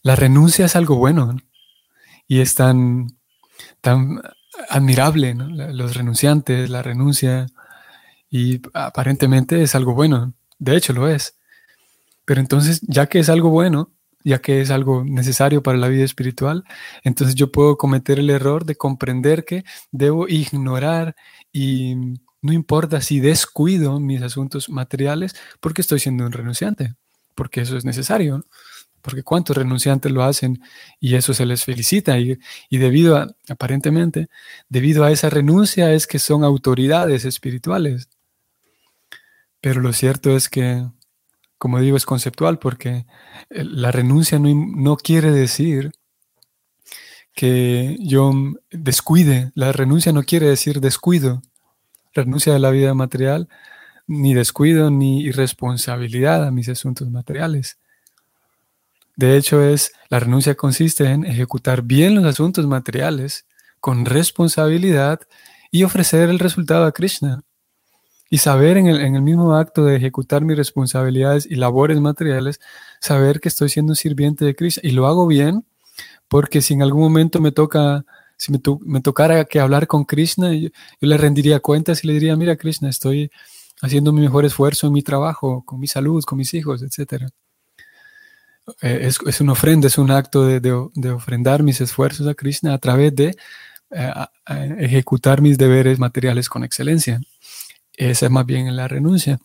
la 0.02 0.17
renuncia 0.17 0.67
es 0.67 0.76
algo 0.76 0.97
bueno 0.97 1.37
y 2.26 2.40
es 2.40 2.55
tan, 2.55 3.19
tan 3.81 4.21
admirable, 4.69 5.35
los 5.35 5.97
renunciantes, 5.97 6.71
la 6.71 6.83
renuncia, 6.83 7.47
y 8.31 8.61
aparentemente 8.75 9.62
es 9.62 9.75
algo 9.75 9.95
bueno, 9.95 10.35
de 10.59 10.76
hecho 10.76 10.93
lo 10.93 11.09
es. 11.09 11.38
Pero 12.29 12.43
entonces, 12.43 12.83
ya 12.83 13.07
que 13.07 13.21
es 13.21 13.31
algo 13.31 13.49
bueno, 13.49 13.91
ya 14.23 14.39
que 14.41 14.61
es 14.61 14.71
algo 14.71 15.03
necesario 15.03 15.63
para 15.63 15.79
la 15.79 15.89
vida 15.89 16.05
espiritual, 16.05 16.63
entonces 17.03 17.35
yo 17.35 17.51
puedo 17.51 17.79
cometer 17.79 18.19
el 18.19 18.29
error 18.29 18.67
de 18.67 18.77
comprender 18.77 19.47
que 19.47 19.65
debo 19.93 20.29
ignorar 20.29 21.17
y 21.55 21.95
no 22.43 22.53
importa 22.53 23.01
si 23.01 23.21
descuido 23.21 23.99
mis 23.99 24.21
asuntos 24.21 24.69
materiales 24.69 25.37
porque 25.61 25.81
estoy 25.81 26.01
siendo 26.01 26.27
un 26.27 26.33
renunciante, 26.33 26.97
porque 27.35 27.63
eso 27.63 27.79
es 27.79 27.87
necesario 27.87 28.45
porque 29.01 29.23
cuántos 29.23 29.57
renunciantes 29.57 30.13
lo 30.13 30.23
hacen 30.23 30.61
y 31.01 31.15
eso 31.15 31.33
se 31.33 31.47
les 31.47 31.65
felicita 31.65 32.19
y, 32.19 32.39
debido 32.71 33.17
a, 33.17 33.29
aparentemente, 33.49 34.29
debido 34.69 35.05
a 35.05 35.13
esa 35.13 35.31
renuncia 35.31 35.95
es 35.95 36.07
que 36.07 36.19
son 36.19 36.45
autoridades 36.45 37.25
espirituales. 37.25 38.11
Pero 39.63 39.81
lo 39.81 39.95
cierto 39.95 40.37
es 40.37 40.51
que, 40.51 40.85
como 41.59 41.81
digo, 41.81 41.97
es 41.97 42.07
conceptual 42.07 42.59
porque 42.59 43.07
la 43.50 43.91
renuncia 43.91 44.38
no, 44.38 44.49
no 44.55 44.97
quiere 44.97 45.33
decir 45.33 45.93
que 47.35 47.97
yo 48.00 48.33
descuide, 48.71 49.53
la 49.55 49.73
renuncia 49.73 50.12
no 50.12 50.23
quiere 50.23 50.49
decir 50.49 50.81
descuido, 50.81 51.43
renuncia 52.12 52.53
de 52.53 52.59
la 52.59 52.71
vida 52.71 52.95
material, 52.95 53.49
ni 54.09 54.35
descuido 54.35 54.91
ni 54.91 55.21
irresponsabilidad 55.21 56.45
a 56.45 56.50
mis 56.50 56.69
asuntos 56.69 57.11
materiales. 57.11 57.79
De 59.17 59.37
hecho, 59.37 59.62
es 59.62 59.93
la 60.09 60.21
renuncia 60.21 60.55
consiste 60.55 61.05
en 61.11 61.25
ejecutar 61.25 61.83
bien 61.83 62.15
los 62.15 62.25
asuntos 62.25 62.67
materiales 62.67 63.47
con 63.81 64.05
responsabilidad 64.05 65.21
y 65.71 65.85
ofrecer 65.85 66.31
el 66.31 66.38
resultado 66.38 66.87
a 66.87 66.93
Krishna. 66.93 67.43
Y 68.31 68.39
saber 68.39 68.77
en 68.77 68.87
el, 68.89 69.01
en 69.01 69.15
el, 69.17 69.23
mismo 69.23 69.55
acto 69.55 69.85
de 69.85 69.97
ejecutar 69.97 70.45
mis 70.45 70.57
responsabilidades 70.57 71.47
y 71.47 71.55
labores 71.55 71.99
materiales, 72.01 72.61
saber 73.01 73.41
que 73.41 73.49
estoy 73.49 73.71
siendo 73.71 73.93
un 73.93 73.97
sirviente 73.97 74.45
de 74.45 74.55
Krishna. 74.55 74.83
Y 74.85 74.93
lo 74.93 75.07
hago 75.07 75.27
bien, 75.27 75.65
porque 76.29 76.61
si 76.61 76.75
en 76.75 76.83
algún 76.83 77.03
momento 77.03 77.41
me 77.41 77.53
toca, 77.53 78.05
si 78.37 78.53
me, 78.53 78.61
me 78.85 79.01
tocara 79.01 79.45
que 79.47 79.61
hablar 79.61 79.87
con 79.87 80.05
Krishna, 80.05 80.53
yo, 80.55 80.69
le 81.01 81.17
rendiría 81.17 81.61
cuentas 81.61 82.05
y 82.05 82.07
le 82.07 82.13
diría, 82.15 82.37
mira 82.37 82.57
Krishna, 82.57 82.91
estoy 82.91 83.31
haciendo 83.81 84.13
mi 84.13 84.21
mejor 84.21 84.45
esfuerzo 84.45 84.89
en 84.89 84.93
mi 84.93 85.03
trabajo, 85.03 85.65
con 85.65 85.81
mi 85.81 85.87
salud, 85.87 86.23
con 86.25 86.39
mis 86.39 86.53
hijos, 86.55 86.83
etc. 86.83 87.31
Eh, 88.83 89.01
es, 89.03 89.19
es, 89.27 89.41
una 89.41 89.53
ofrenda, 89.53 89.87
es 89.87 89.97
un 89.97 90.11
acto 90.11 90.45
de, 90.45 90.61
de, 90.61 91.11
ofrendar 91.11 91.63
mis 91.63 91.81
esfuerzos 91.81 92.27
a 92.27 92.35
Krishna 92.35 92.75
a 92.75 92.79
través 92.79 93.15
de 93.15 93.35
eh, 93.91 94.13
ejecutar 94.79 95.41
mis 95.41 95.57
deberes 95.57 95.99
materiales 95.99 96.49
con 96.49 96.65
excelencia. 96.65 97.21
Esa 97.99 98.26
es 98.26 98.33
más 98.33 98.47
bien 98.47 98.75
la 98.76 98.87
renuncia. 98.87 99.40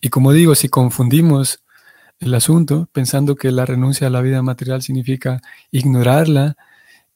Y 0.00 0.08
como 0.08 0.32
digo, 0.32 0.54
si 0.54 0.68
confundimos 0.68 1.62
el 2.18 2.34
asunto 2.34 2.88
pensando 2.92 3.36
que 3.36 3.50
la 3.50 3.66
renuncia 3.66 4.06
a 4.06 4.10
la 4.10 4.22
vida 4.22 4.42
material 4.42 4.82
significa 4.82 5.42
ignorarla, 5.70 6.56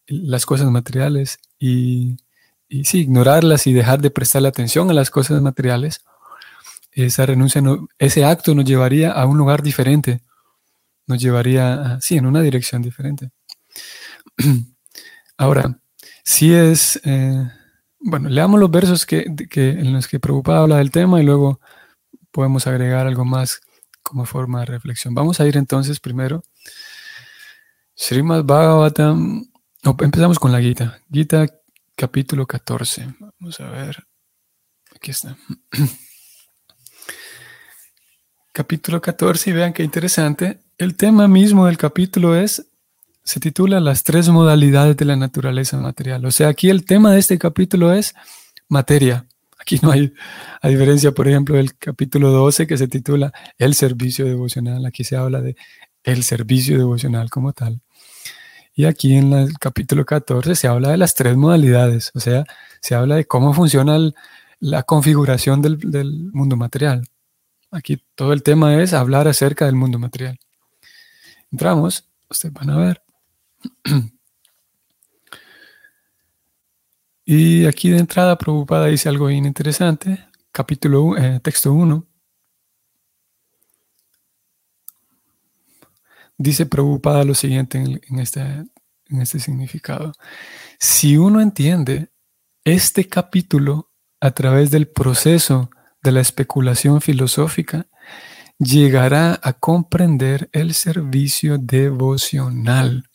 las 0.06 0.44
cosas 0.44 0.70
materiales 0.70 1.38
y, 1.58 2.18
y 2.68 2.84
sí, 2.84 3.00
ignorarlas 3.00 3.66
y 3.66 3.72
dejar 3.72 4.00
de 4.02 4.10
prestarle 4.10 4.48
atención 4.48 4.90
a 4.90 4.94
las 4.94 5.10
cosas 5.10 5.40
materiales, 5.40 6.02
esa 6.92 7.24
renuncia, 7.24 7.62
ese 7.98 8.24
acto 8.24 8.54
nos 8.54 8.66
llevaría 8.66 9.12
a 9.12 9.24
un 9.26 9.38
lugar 9.38 9.62
diferente, 9.62 10.20
nos 11.06 11.20
llevaría, 11.20 11.74
a, 11.74 12.00
sí, 12.00 12.18
en 12.18 12.26
una 12.26 12.42
dirección 12.42 12.82
diferente. 12.82 13.30
Ahora, 15.38 15.80
si 16.24 16.52
es, 16.52 17.00
eh, 17.04 17.50
bueno, 17.98 18.28
leamos 18.28 18.60
los 18.60 18.70
versos 18.70 19.06
que, 19.06 19.26
en 19.26 19.92
los 19.92 20.06
que 20.08 20.20
Prabhupada 20.20 20.60
habla 20.60 20.78
del 20.78 20.90
tema 20.90 21.20
y 21.20 21.24
luego 21.24 21.60
podemos 22.30 22.66
agregar 22.66 23.06
algo 23.06 23.24
más 23.24 23.60
como 24.02 24.26
forma 24.26 24.60
de 24.60 24.66
reflexión. 24.66 25.14
Vamos 25.14 25.40
a 25.40 25.46
ir 25.46 25.56
entonces 25.56 26.00
primero. 26.00 26.42
Srimad 27.94 28.44
Bhagavatam. 28.44 29.46
Empezamos 30.00 30.38
con 30.38 30.52
la 30.52 30.60
Gita. 30.60 31.00
Gita 31.10 31.46
capítulo 31.96 32.46
14. 32.46 33.14
Vamos 33.40 33.60
a 33.60 33.70
ver. 33.70 34.06
Aquí 34.94 35.10
está. 35.10 35.36
capítulo 38.52 39.00
14 39.00 39.50
y 39.50 39.52
vean 39.52 39.72
qué 39.72 39.82
interesante. 39.82 40.60
El 40.78 40.96
tema 40.96 41.26
mismo 41.26 41.66
del 41.66 41.78
capítulo 41.78 42.36
es, 42.36 42.66
se 43.26 43.40
titula 43.40 43.80
Las 43.80 44.04
tres 44.04 44.28
modalidades 44.28 44.96
de 44.96 45.04
la 45.04 45.16
naturaleza 45.16 45.76
material. 45.78 46.24
O 46.24 46.30
sea, 46.30 46.48
aquí 46.48 46.70
el 46.70 46.84
tema 46.84 47.12
de 47.12 47.18
este 47.18 47.38
capítulo 47.38 47.92
es 47.92 48.14
materia. 48.68 49.26
Aquí 49.58 49.80
no 49.82 49.90
hay, 49.90 50.14
a 50.62 50.68
diferencia, 50.68 51.10
por 51.10 51.26
ejemplo, 51.26 51.56
del 51.56 51.76
capítulo 51.76 52.30
12 52.30 52.68
que 52.68 52.78
se 52.78 52.86
titula 52.86 53.32
El 53.58 53.74
servicio 53.74 54.24
devocional. 54.26 54.86
Aquí 54.86 55.02
se 55.02 55.16
habla 55.16 55.40
de 55.40 55.56
el 56.04 56.22
servicio 56.22 56.78
devocional 56.78 57.28
como 57.28 57.52
tal. 57.52 57.80
Y 58.76 58.84
aquí 58.84 59.16
en 59.16 59.32
el 59.32 59.58
capítulo 59.58 60.04
14 60.04 60.54
se 60.54 60.68
habla 60.68 60.90
de 60.90 60.96
las 60.96 61.16
tres 61.16 61.36
modalidades, 61.36 62.12
o 62.14 62.20
sea, 62.20 62.44
se 62.80 62.94
habla 62.94 63.16
de 63.16 63.24
cómo 63.24 63.54
funciona 63.54 63.98
la 64.60 64.82
configuración 64.84 65.62
del, 65.62 65.78
del, 65.78 66.30
mundo 66.32 66.56
material. 66.56 67.08
Aquí 67.72 68.00
todo 68.14 68.32
el 68.32 68.42
tema 68.42 68.80
es 68.80 68.92
hablar 68.92 69.26
acerca 69.26 69.64
del 69.64 69.74
mundo 69.74 69.98
material. 69.98 70.38
Entramos, 71.50 72.08
ustedes 72.28 72.52
van 72.52 72.70
a 72.70 72.76
ver. 72.76 73.05
Y 77.28 77.66
aquí 77.66 77.90
de 77.90 77.98
entrada, 77.98 78.38
Prabhupada 78.38 78.86
dice 78.86 79.08
algo 79.08 79.26
bien 79.26 79.46
interesante, 79.46 80.28
capítulo, 80.52 81.16
eh, 81.18 81.40
texto 81.40 81.72
1. 81.72 82.06
Dice 86.38 86.66
Prabhupada 86.66 87.24
lo 87.24 87.34
siguiente 87.34 87.78
en, 87.78 88.18
este, 88.20 88.40
en 88.42 89.20
este 89.20 89.40
significado. 89.40 90.12
Si 90.78 91.16
uno 91.16 91.40
entiende 91.40 92.12
este 92.64 93.08
capítulo 93.08 93.90
a 94.20 94.30
través 94.30 94.70
del 94.70 94.86
proceso 94.86 95.68
de 96.04 96.12
la 96.12 96.20
especulación 96.20 97.00
filosófica, 97.00 97.88
llegará 98.56 99.40
a 99.42 99.54
comprender 99.54 100.48
el 100.52 100.74
servicio 100.74 101.58
devocional. 101.58 103.10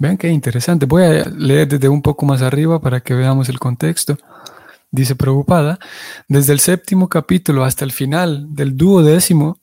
Vean 0.00 0.16
qué 0.16 0.30
interesante. 0.30 0.86
Voy 0.86 1.02
a 1.02 1.28
leer 1.28 1.68
desde 1.68 1.90
un 1.90 2.00
poco 2.00 2.24
más 2.24 2.40
arriba 2.40 2.80
para 2.80 3.00
que 3.00 3.12
veamos 3.12 3.50
el 3.50 3.58
contexto. 3.58 4.16
Dice 4.90 5.14
Prabhupada, 5.14 5.78
desde 6.26 6.54
el 6.54 6.60
séptimo 6.60 7.10
capítulo 7.10 7.64
hasta 7.64 7.84
el 7.84 7.92
final 7.92 8.46
del 8.48 8.78
duodécimo, 8.78 9.60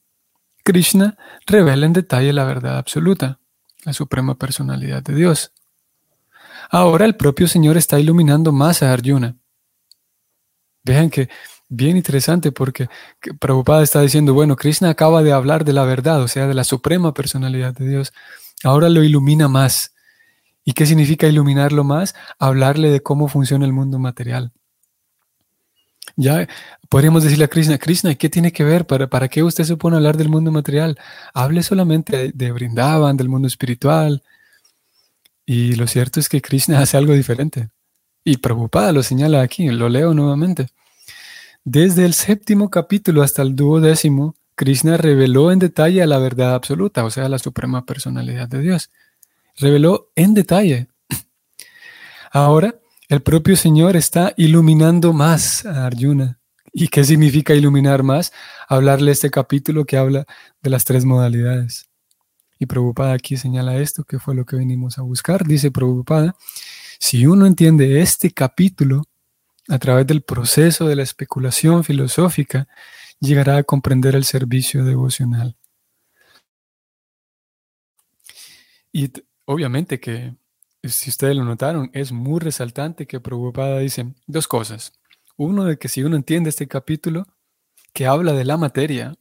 Krishna 0.63 1.17
revela 1.47 1.87
en 1.87 1.93
detalle 1.93 2.31
la 2.33 2.43
verdad 2.43 2.77
absoluta, 2.77 3.39
la 3.83 3.93
suprema 3.93 4.35
personalidad 4.35 5.01
de 5.01 5.15
Dios. 5.15 5.53
Ahora 6.69 7.05
el 7.05 7.15
propio 7.15 7.47
Señor 7.47 7.75
está 7.75 7.99
iluminando 7.99 8.51
más 8.51 8.83
a 8.83 8.93
Arjuna. 8.93 9.35
Vean 10.83 11.09
que 11.09 11.29
bien 11.67 11.97
interesante 11.97 12.51
porque 12.51 12.89
Prabhupada 13.39 13.81
está 13.81 14.01
diciendo, 14.01 14.35
bueno, 14.35 14.55
Krishna 14.55 14.91
acaba 14.91 15.23
de 15.23 15.31
hablar 15.31 15.65
de 15.65 15.73
la 15.73 15.83
verdad, 15.83 16.21
o 16.21 16.27
sea, 16.27 16.45
de 16.45 16.53
la 16.53 16.63
suprema 16.63 17.15
personalidad 17.15 17.73
de 17.73 17.89
Dios. 17.89 18.13
Ahora 18.63 18.87
lo 18.89 19.03
ilumina 19.03 19.47
más. 19.47 19.95
¿Y 20.67 20.73
qué 20.73 20.85
significa 20.85 21.27
iluminarlo 21.27 21.85
más? 21.85 22.13
Hablarle 22.39 22.91
de 22.91 23.01
cómo 23.01 23.29
funciona 23.29 23.63
el 23.65 23.71
mundo 23.71 23.99
material. 23.99 24.51
Ya 26.17 26.45
podríamos 26.89 27.23
decirle 27.23 27.45
a 27.45 27.47
Krishna, 27.47 27.77
Krishna, 27.77 28.15
¿qué 28.15 28.27
tiene 28.27 28.51
que 28.51 28.65
ver? 28.65 28.85
¿Para, 28.85 29.07
para 29.07 29.29
qué 29.29 29.43
usted 29.43 29.63
se 29.63 29.77
pone 29.77 29.95
a 29.95 29.99
hablar 29.99 30.17
del 30.17 30.27
mundo 30.27 30.51
material? 30.51 30.99
Hable 31.33 31.63
solamente 31.63 32.17
de, 32.17 32.31
de 32.33 32.51
Brindavan, 32.51 33.15
del 33.15 33.29
mundo 33.29 33.47
espiritual. 33.47 34.23
Y 35.45 35.75
lo 35.75 35.87
cierto 35.87 36.19
es 36.19 36.27
que 36.27 36.41
Krishna 36.41 36.79
hace 36.81 36.97
algo 36.97 37.13
diferente. 37.13 37.69
Y 38.25 38.35
Prabhupada 38.35 38.91
lo 38.91 39.03
señala 39.03 39.43
aquí, 39.43 39.69
lo 39.69 39.87
leo 39.87 40.13
nuevamente. 40.13 40.67
Desde 41.63 42.03
el 42.03 42.13
séptimo 42.13 42.69
capítulo 42.69 43.23
hasta 43.23 43.41
el 43.41 43.55
duodécimo, 43.55 44.35
Krishna 44.55 44.97
reveló 44.97 45.53
en 45.53 45.59
detalle 45.59 46.05
la 46.05 46.19
verdad 46.19 46.55
absoluta, 46.55 47.05
o 47.05 47.09
sea, 47.09 47.29
la 47.29 47.39
suprema 47.39 47.85
personalidad 47.85 48.49
de 48.49 48.59
Dios 48.59 48.91
reveló 49.57 50.11
en 50.15 50.33
detalle. 50.33 50.87
Ahora, 52.31 52.75
el 53.09 53.21
propio 53.21 53.55
Señor 53.55 53.95
está 53.95 54.33
iluminando 54.37 55.13
más 55.13 55.65
a 55.65 55.85
Arjuna. 55.85 56.39
¿Y 56.73 56.89
qué 56.89 57.03
significa 57.03 57.55
iluminar 57.55 58.03
más? 58.03 58.31
Hablarle 58.67 59.11
este 59.11 59.31
capítulo 59.31 59.85
que 59.85 59.97
habla 59.97 60.25
de 60.61 60.69
las 60.69 60.85
tres 60.85 61.05
modalidades. 61.05 61.89
Y 62.59 62.65
Prabhupada 62.65 63.13
aquí 63.13 63.37
señala 63.37 63.77
esto, 63.77 64.03
que 64.03 64.19
fue 64.19 64.35
lo 64.35 64.45
que 64.45 64.57
venimos 64.57 64.97
a 64.97 65.01
buscar. 65.01 65.45
Dice 65.45 65.71
Prabhupada, 65.71 66.35
si 66.99 67.25
uno 67.25 67.45
entiende 67.45 68.01
este 68.01 68.31
capítulo 68.31 69.03
a 69.69 69.79
través 69.79 70.07
del 70.07 70.21
proceso 70.21 70.87
de 70.87 70.95
la 70.95 71.03
especulación 71.03 71.83
filosófica, 71.83 72.67
llegará 73.19 73.57
a 73.57 73.63
comprender 73.63 74.15
el 74.15 74.25
servicio 74.25 74.83
devocional. 74.83 75.55
Y 78.91 79.11
Obviamente 79.49 80.01
que, 80.01 80.35
si 80.83 81.09
ustedes 81.09 81.33
lo 81.33 81.45
notaron, 81.45 81.89
es 81.93 82.11
muy 82.11 82.41
resaltante 82.41 83.07
que 83.07 83.21
Prabhupada 83.21 83.79
dice 83.79 84.13
dos 84.25 84.45
cosas. 84.45 84.91
Uno, 85.37 85.63
de 85.63 85.77
que 85.77 85.87
si 85.87 86.03
uno 86.03 86.17
entiende 86.17 86.49
este 86.49 86.67
capítulo, 86.67 87.25
que 87.93 88.05
habla 88.05 88.33
de 88.33 88.43
la 88.43 88.57
materia, 88.57 89.15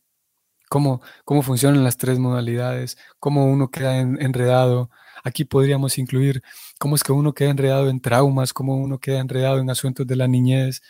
cómo, 0.68 1.00
cómo 1.24 1.42
funcionan 1.42 1.84
las 1.84 1.96
tres 1.96 2.18
modalidades, 2.18 2.98
cómo 3.20 3.46
uno 3.46 3.70
queda 3.70 3.98
enredado. 3.98 4.90
Aquí 5.22 5.44
podríamos 5.44 5.96
incluir 5.96 6.42
cómo 6.80 6.96
es 6.96 7.04
que 7.04 7.12
uno 7.12 7.32
queda 7.32 7.50
enredado 7.50 7.88
en 7.88 8.00
traumas, 8.00 8.52
cómo 8.52 8.74
uno 8.76 8.98
queda 8.98 9.20
enredado 9.20 9.58
en 9.60 9.70
asuntos 9.70 10.08
de 10.08 10.16
la 10.16 10.26
niñez, 10.26 10.82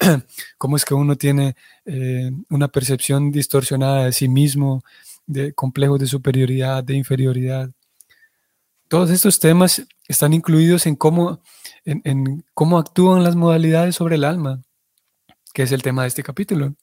cómo 0.58 0.76
es 0.76 0.84
que 0.84 0.94
uno 0.94 1.14
tiene 1.14 1.54
eh, 1.84 2.32
una 2.48 2.66
percepción 2.66 3.30
distorsionada 3.30 4.06
de 4.06 4.12
sí 4.12 4.28
mismo, 4.28 4.82
de 5.26 5.52
complejos 5.54 6.00
de 6.00 6.06
superioridad, 6.06 6.82
de 6.82 6.94
inferioridad. 6.94 7.70
Todos 8.90 9.10
estos 9.10 9.38
temas 9.38 9.86
están 10.08 10.32
incluidos 10.32 10.84
en 10.84 10.96
cómo, 10.96 11.40
en, 11.84 12.44
cómo 12.54 12.76
actúan 12.76 13.22
las 13.22 13.36
modalidades 13.36 13.94
sobre 13.94 14.16
el 14.16 14.24
alma, 14.24 14.62
que 15.54 15.62
es 15.62 15.70
el 15.70 15.80
tema 15.80 16.02
de 16.02 16.08
este 16.08 16.24
capítulo. 16.24 16.74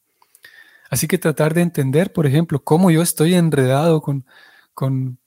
Así 0.89 1.05
que 1.05 1.17
tratar 1.17 1.53
de 1.53 1.63
entender, 1.63 2.13
por 2.13 2.25
ejemplo, 2.25 2.63
cómo 2.63 2.91
yo 2.91 3.01
estoy 3.01 3.33
enredado 3.33 3.99
con, 3.99 4.25
con 4.73 5.19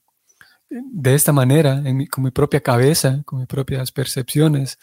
de 0.71 1.13
esta 1.13 1.31
manera, 1.31 1.83
con 2.09 2.23
mi 2.23 2.31
propia 2.31 2.61
cabeza, 2.61 3.21
con 3.25 3.37
mis 3.37 3.47
propias 3.47 3.91
percepciones, 3.91 4.79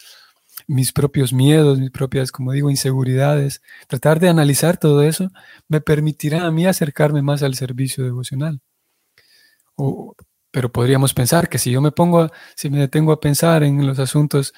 mis 0.67 0.93
propios 0.93 1.33
miedos, 1.33 1.79
mis 1.79 1.91
propias, 1.91 2.31
como 2.31 2.53
digo, 2.53 2.69
inseguridades. 2.69 3.61
Tratar 3.89 4.21
de 4.21 4.29
analizar 4.29 4.77
todo 4.77 5.03
eso 5.03 5.31
me 5.67 5.81
permitirá 5.81 6.45
a 6.45 6.51
mí 6.51 6.65
acercarme 6.65 7.21
más 7.21 7.43
al 7.43 7.55
servicio 7.55 8.05
devocional. 8.05 8.61
O 9.75 10.15
pero 10.51 10.71
podríamos 10.71 11.13
pensar 11.13 11.49
que 11.49 11.57
si 11.57 11.71
yo 11.71 11.81
me 11.81 11.91
pongo, 11.91 12.29
si 12.55 12.69
me 12.69 12.79
detengo 12.79 13.11
a 13.11 13.19
pensar 13.19 13.63
en 13.63 13.85
los 13.85 13.99
asuntos 13.99 14.53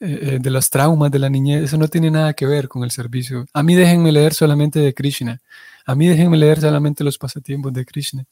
eh, 0.00 0.38
de 0.40 0.50
los 0.50 0.70
traumas 0.70 1.10
de 1.10 1.18
la 1.18 1.28
niñez, 1.28 1.64
eso 1.64 1.76
no 1.76 1.88
tiene 1.88 2.10
nada 2.10 2.34
que 2.34 2.46
ver 2.46 2.68
con 2.68 2.84
el 2.84 2.90
servicio. 2.90 3.46
A 3.52 3.62
mí 3.62 3.74
déjenme 3.74 4.12
leer 4.12 4.34
solamente 4.34 4.78
de 4.78 4.94
Krishna. 4.94 5.40
A 5.84 5.94
mí 5.94 6.06
déjenme 6.06 6.36
leer 6.36 6.60
solamente 6.60 7.04
los 7.04 7.18
pasatiempos 7.18 7.72
de 7.72 7.84
Krishna. 7.84 8.24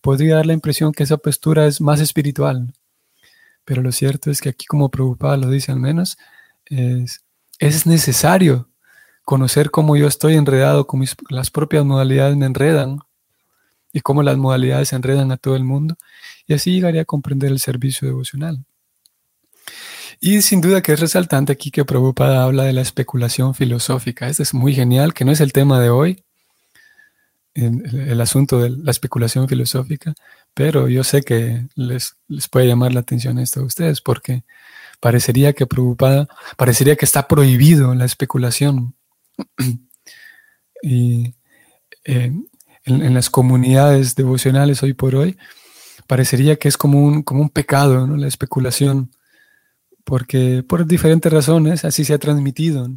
Podría 0.00 0.36
dar 0.36 0.46
la 0.46 0.52
impresión 0.52 0.92
que 0.92 1.02
esa 1.02 1.16
postura 1.16 1.66
es 1.66 1.80
más 1.80 2.00
espiritual, 2.00 2.72
pero 3.64 3.82
lo 3.82 3.92
cierto 3.92 4.30
es 4.30 4.40
que 4.40 4.50
aquí 4.50 4.66
como 4.66 4.90
Prabhupada 4.90 5.36
lo 5.38 5.50
dice 5.50 5.72
al 5.72 5.80
menos, 5.80 6.18
es, 6.66 7.24
es 7.58 7.86
necesario 7.86 8.68
conocer 9.24 9.70
cómo 9.70 9.96
yo 9.96 10.06
estoy 10.06 10.34
enredado, 10.34 10.86
cómo 10.86 11.04
las 11.30 11.50
propias 11.50 11.84
modalidades 11.84 12.36
me 12.36 12.46
enredan 12.46 13.00
y 13.96 14.02
cómo 14.02 14.22
las 14.22 14.36
modalidades 14.36 14.92
enredan 14.92 15.32
a 15.32 15.38
todo 15.38 15.56
el 15.56 15.64
mundo, 15.64 15.96
y 16.46 16.52
así 16.52 16.70
llegaría 16.70 17.00
a 17.00 17.04
comprender 17.06 17.50
el 17.50 17.60
servicio 17.60 18.06
devocional. 18.06 18.62
Y 20.20 20.42
sin 20.42 20.60
duda 20.60 20.82
que 20.82 20.92
es 20.92 21.00
resaltante 21.00 21.54
aquí 21.54 21.70
que 21.70 21.86
Prabhupada 21.86 22.44
habla 22.44 22.64
de 22.64 22.74
la 22.74 22.82
especulación 22.82 23.54
filosófica. 23.54 24.28
Esto 24.28 24.42
es 24.42 24.52
muy 24.52 24.74
genial, 24.74 25.14
que 25.14 25.24
no 25.24 25.32
es 25.32 25.40
el 25.40 25.54
tema 25.54 25.80
de 25.80 25.88
hoy, 25.88 26.24
el, 27.54 28.20
asunto 28.20 28.60
de 28.60 28.68
la 28.68 28.90
especulación 28.90 29.48
filosófica, 29.48 30.12
pero 30.52 30.88
yo 30.90 31.02
sé 31.02 31.22
que 31.22 31.66
les, 31.74 32.16
les 32.28 32.48
puede 32.48 32.66
llamar 32.66 32.92
la 32.92 33.00
atención 33.00 33.38
esto 33.38 33.60
a 33.60 33.64
ustedes, 33.64 34.02
porque 34.02 34.44
parecería 35.00 35.54
que 35.54 35.66
Prabhupada, 35.66 36.28
parecería 36.58 36.96
que 36.96 37.06
está 37.06 37.26
prohibido 37.28 37.94
la 37.94 38.04
especulación. 38.04 38.94
y 40.82 41.34
eh, 42.04 42.30
en, 42.86 43.14
las 43.14 43.30
comunidades 43.30 44.14
devocionales 44.14 44.82
hoy 44.82 44.94
por 44.94 45.14
hoy, 45.14 45.36
parecería 46.06 46.56
que 46.56 46.68
es 46.68 46.76
como 46.76 47.00
un, 47.00 47.22
como 47.22 47.42
un 47.42 47.50
pecado, 47.50 48.06
¿no? 48.06 48.16
la 48.16 48.28
especulación, 48.28 49.10
porque 50.04 50.62
por 50.62 50.86
diferentes 50.86 51.32
razones 51.32 51.84
así 51.84 52.04
se 52.04 52.14
ha 52.14 52.18
transmitido. 52.18 52.88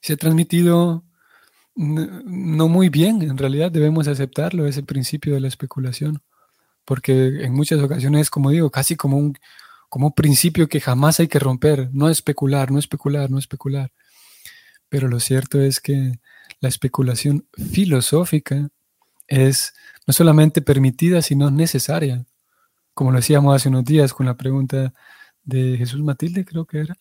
Se 0.00 0.14
ha 0.14 0.16
transmitido 0.16 1.04
no 1.76 2.68
muy 2.68 2.88
bien, 2.88 3.22
en 3.22 3.38
realidad 3.38 3.70
debemos 3.70 4.08
aceptarlo, 4.08 4.66
ese 4.66 4.82
principio 4.82 5.34
de 5.34 5.40
la 5.40 5.48
especulación, 5.48 6.22
porque 6.84 7.44
en 7.44 7.54
muchas 7.54 7.80
ocasiones, 7.80 8.28
como 8.30 8.50
digo, 8.50 8.70
casi 8.70 8.96
como 8.96 9.16
un, 9.16 9.38
como 9.88 10.08
un 10.08 10.12
principio 10.12 10.68
que 10.68 10.80
jamás 10.80 11.20
hay 11.20 11.28
que 11.28 11.38
romper, 11.38 11.88
no 11.92 12.08
especular, 12.08 12.70
no 12.70 12.78
especular, 12.78 13.30
no 13.30 13.38
especular. 13.38 13.92
Pero 14.88 15.08
lo 15.08 15.20
cierto 15.20 15.60
es 15.60 15.80
que 15.80 16.18
la 16.60 16.68
especulación 16.68 17.46
filosófica 17.72 18.68
es 19.26 19.74
no 20.06 20.12
solamente 20.12 20.62
permitida, 20.62 21.22
sino 21.22 21.50
necesaria. 21.50 22.26
Como 22.94 23.12
lo 23.12 23.18
decíamos 23.18 23.54
hace 23.56 23.68
unos 23.68 23.84
días 23.84 24.12
con 24.12 24.26
la 24.26 24.36
pregunta 24.36 24.92
de 25.42 25.76
Jesús 25.78 26.00
Matilde, 26.00 26.44
creo 26.44 26.66
que 26.66 26.80
era, 26.80 26.98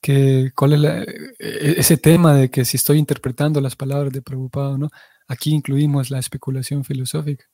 que 0.00 0.52
cuál 0.54 0.74
es 0.74 1.08
e, 1.38 1.80
ese 1.80 1.96
tema 1.96 2.34
de 2.34 2.50
que 2.50 2.64
si 2.64 2.76
estoy 2.76 2.98
interpretando 2.98 3.60
las 3.60 3.74
palabras 3.74 4.12
de 4.12 4.22
preocupado, 4.22 4.78
¿no? 4.78 4.90
Aquí 5.26 5.50
incluimos 5.50 6.10
la 6.10 6.18
especulación 6.18 6.84
filosófica, 6.84 7.46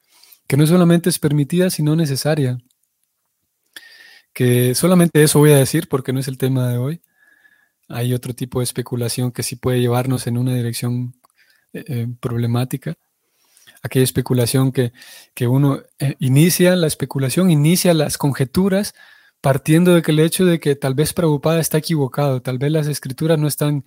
que 0.48 0.56
no 0.56 0.66
solamente 0.66 1.08
es 1.08 1.18
permitida, 1.18 1.70
sino 1.70 1.94
necesaria. 1.96 2.58
Que 4.32 4.74
solamente 4.74 5.22
eso 5.22 5.38
voy 5.38 5.52
a 5.52 5.58
decir 5.58 5.88
porque 5.88 6.12
no 6.12 6.20
es 6.20 6.28
el 6.28 6.38
tema 6.38 6.68
de 6.68 6.78
hoy, 6.78 7.02
hay 7.90 8.14
otro 8.14 8.34
tipo 8.34 8.60
de 8.60 8.64
especulación 8.64 9.32
que 9.32 9.42
sí 9.42 9.56
puede 9.56 9.80
llevarnos 9.80 10.26
en 10.26 10.38
una 10.38 10.54
dirección 10.54 11.14
eh, 11.72 11.84
eh, 11.86 12.06
problemática. 12.20 12.94
Aquella 13.82 14.04
especulación 14.04 14.72
que, 14.72 14.92
uno 15.46 15.80
eh, 15.98 16.14
inicia, 16.20 16.76
la 16.76 16.86
especulación 16.86 17.50
inicia 17.50 17.92
las 17.94 18.16
conjeturas 18.16 18.94
partiendo 19.40 19.94
de 19.94 20.02
que 20.02 20.12
el 20.12 20.20
hecho 20.20 20.44
de 20.44 20.60
que 20.60 20.76
tal 20.76 20.94
vez 20.94 21.12
Prabhupada 21.12 21.60
está 21.60 21.78
equivocado, 21.78 22.42
tal 22.42 22.58
vez 22.58 22.70
las 22.70 22.86
escrituras 22.86 23.38
no 23.38 23.48
están, 23.48 23.84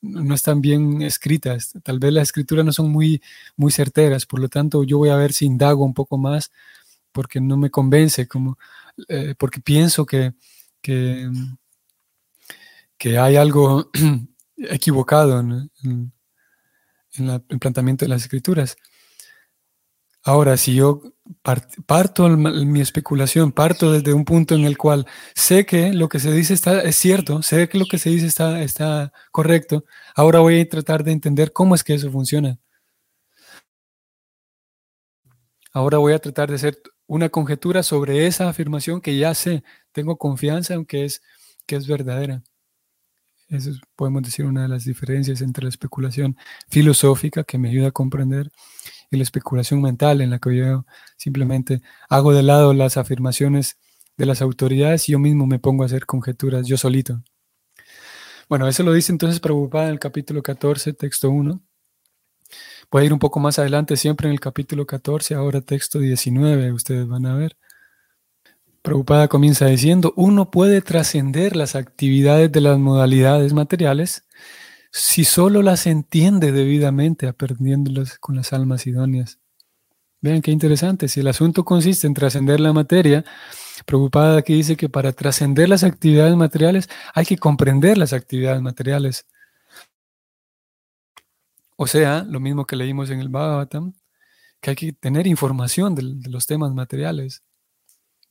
no 0.00 0.34
están 0.34 0.60
bien 0.62 1.02
escritas, 1.02 1.74
tal 1.82 1.98
vez 1.98 2.12
las 2.12 2.28
escrituras 2.28 2.64
no 2.64 2.72
son 2.72 2.90
muy, 2.90 3.22
muy 3.54 3.70
certeras, 3.70 4.24
por 4.24 4.40
lo 4.40 4.48
tanto 4.48 4.82
yo 4.82 4.96
voy 4.98 5.10
a 5.10 5.16
ver 5.16 5.34
si 5.34 5.44
indago 5.44 5.84
un 5.84 5.94
poco 5.94 6.16
más 6.16 6.50
porque 7.12 7.38
no 7.38 7.58
me 7.58 7.70
convence, 7.70 8.26
como, 8.26 8.58
porque 9.38 9.60
pienso 9.60 10.06
que, 10.06 10.32
que 10.80 11.30
que 12.98 13.18
hay 13.18 13.36
algo 13.36 13.90
equivocado 14.56 15.40
en, 15.40 15.70
el 17.16 17.58
planteamiento 17.60 18.04
de 18.04 18.08
las 18.08 18.22
escrituras. 18.22 18.76
Ahora, 20.22 20.56
si 20.56 20.74
yo 20.74 21.02
parto 21.86 22.28
mi 22.28 22.80
especulación, 22.80 23.52
parto 23.52 23.92
desde 23.92 24.14
un 24.14 24.24
punto 24.24 24.54
en 24.54 24.64
el 24.64 24.78
cual 24.78 25.06
sé 25.34 25.66
que 25.66 25.92
lo 25.92 26.08
que 26.08 26.18
se 26.18 26.32
dice 26.32 26.54
está, 26.54 26.82
es 26.82 26.96
cierto, 26.96 27.42
sé 27.42 27.68
que 27.68 27.78
lo 27.78 27.84
que 27.86 27.98
se 27.98 28.10
dice 28.10 28.26
está, 28.26 28.62
está 28.62 29.12
correcto, 29.30 29.84
ahora 30.16 30.40
voy 30.40 30.60
a 30.60 30.68
tratar 30.68 31.04
de 31.04 31.12
entender 31.12 31.52
cómo 31.52 31.74
es 31.74 31.84
que 31.84 31.94
eso 31.94 32.10
funciona. 32.10 32.58
Ahora 35.72 35.98
voy 35.98 36.12
a 36.12 36.18
tratar 36.20 36.48
de 36.48 36.54
hacer 36.56 36.80
una 37.06 37.28
conjetura 37.28 37.82
sobre 37.82 38.26
esa 38.26 38.48
afirmación 38.48 39.00
que 39.00 39.18
ya 39.18 39.34
sé, 39.34 39.62
tengo 39.92 40.16
confianza 40.16 40.74
en 40.74 40.86
es, 40.90 41.22
que 41.66 41.76
es 41.76 41.86
verdadera. 41.86 42.42
Esa 43.54 43.70
es, 43.70 43.80
podemos 43.96 44.22
decir, 44.22 44.44
una 44.44 44.62
de 44.62 44.68
las 44.68 44.84
diferencias 44.84 45.40
entre 45.42 45.64
la 45.64 45.70
especulación 45.70 46.36
filosófica, 46.68 47.44
que 47.44 47.58
me 47.58 47.68
ayuda 47.70 47.88
a 47.88 47.92
comprender, 47.92 48.50
y 49.10 49.16
la 49.16 49.22
especulación 49.22 49.80
mental, 49.80 50.20
en 50.20 50.30
la 50.30 50.38
que 50.38 50.56
yo 50.56 50.86
simplemente 51.16 51.82
hago 52.08 52.32
de 52.32 52.42
lado 52.42 52.74
las 52.74 52.96
afirmaciones 52.96 53.78
de 54.16 54.26
las 54.26 54.42
autoridades 54.42 55.08
y 55.08 55.12
yo 55.12 55.18
mismo 55.18 55.46
me 55.46 55.58
pongo 55.58 55.82
a 55.82 55.86
hacer 55.86 56.06
conjeturas 56.06 56.66
yo 56.66 56.76
solito. 56.76 57.22
Bueno, 58.48 58.68
eso 58.68 58.82
lo 58.82 58.92
dice 58.92 59.12
entonces 59.12 59.40
preocupada 59.40 59.86
en 59.86 59.92
el 59.92 59.98
capítulo 59.98 60.42
14, 60.42 60.92
texto 60.92 61.30
1. 61.30 61.60
Voy 62.90 63.02
a 63.02 63.06
ir 63.06 63.12
un 63.12 63.18
poco 63.18 63.40
más 63.40 63.58
adelante, 63.58 63.96
siempre 63.96 64.28
en 64.28 64.32
el 64.32 64.40
capítulo 64.40 64.86
14, 64.86 65.34
ahora 65.34 65.60
texto 65.60 65.98
19, 65.98 66.72
ustedes 66.72 67.06
van 67.08 67.26
a 67.26 67.34
ver. 67.34 67.56
Preocupada 68.84 69.28
comienza 69.28 69.64
diciendo, 69.64 70.12
uno 70.14 70.50
puede 70.50 70.82
trascender 70.82 71.56
las 71.56 71.74
actividades 71.74 72.52
de 72.52 72.60
las 72.60 72.78
modalidades 72.78 73.54
materiales 73.54 74.26
si 74.92 75.24
solo 75.24 75.62
las 75.62 75.86
entiende 75.86 76.52
debidamente, 76.52 77.26
aprendiéndolas 77.26 78.18
con 78.18 78.36
las 78.36 78.52
almas 78.52 78.86
idóneas. 78.86 79.38
Vean 80.20 80.42
qué 80.42 80.50
interesante, 80.50 81.08
si 81.08 81.20
el 81.20 81.28
asunto 81.28 81.64
consiste 81.64 82.06
en 82.06 82.12
trascender 82.12 82.60
la 82.60 82.74
materia, 82.74 83.24
Preocupada 83.86 84.36
aquí 84.36 84.52
dice 84.52 84.76
que 84.76 84.90
para 84.90 85.12
trascender 85.12 85.70
las 85.70 85.82
actividades 85.82 86.36
materiales 86.36 86.90
hay 87.14 87.24
que 87.24 87.38
comprender 87.38 87.96
las 87.96 88.12
actividades 88.12 88.60
materiales. 88.60 89.26
O 91.76 91.86
sea, 91.86 92.22
lo 92.22 92.38
mismo 92.38 92.66
que 92.66 92.76
leímos 92.76 93.08
en 93.08 93.20
el 93.20 93.30
Bhagavatam, 93.30 93.94
que 94.60 94.70
hay 94.70 94.76
que 94.76 94.92
tener 94.92 95.26
información 95.26 95.94
de 95.94 96.28
los 96.28 96.46
temas 96.46 96.74
materiales. 96.74 97.42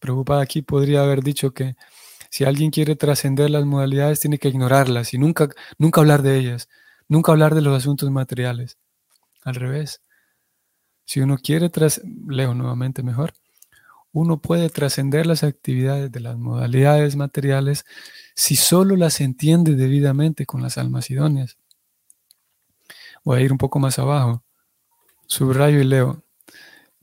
Preocupada 0.03 0.41
aquí 0.41 0.61
podría 0.61 1.01
haber 1.01 1.23
dicho 1.23 1.53
que 1.53 1.77
si 2.29 2.43
alguien 2.43 2.71
quiere 2.71 2.97
trascender 2.97 3.49
las 3.49 3.63
modalidades 3.63 4.19
tiene 4.19 4.37
que 4.37 4.49
ignorarlas 4.49 5.13
y 5.13 5.17
nunca, 5.17 5.47
nunca 5.77 6.01
hablar 6.01 6.23
de 6.23 6.37
ellas, 6.37 6.67
nunca 7.07 7.31
hablar 7.31 7.55
de 7.55 7.61
los 7.61 7.73
asuntos 7.73 8.11
materiales. 8.11 8.77
Al 9.45 9.55
revés, 9.55 10.01
si 11.05 11.21
uno 11.21 11.37
quiere, 11.37 11.69
tras 11.69 12.01
leo 12.27 12.53
nuevamente 12.53 13.01
mejor, 13.01 13.31
uno 14.11 14.41
puede 14.41 14.69
trascender 14.69 15.25
las 15.25 15.41
actividades 15.41 16.11
de 16.11 16.19
las 16.19 16.37
modalidades 16.37 17.15
materiales 17.15 17.85
si 18.35 18.57
solo 18.57 18.97
las 18.97 19.21
entiende 19.21 19.75
debidamente 19.75 20.45
con 20.45 20.61
las 20.61 20.77
almas 20.77 21.09
idóneas. 21.11 21.55
Voy 23.23 23.39
a 23.39 23.41
ir 23.41 23.53
un 23.53 23.57
poco 23.57 23.79
más 23.79 23.99
abajo. 23.99 24.43
Subrayo 25.27 25.79
y 25.79 25.85
leo. 25.85 26.23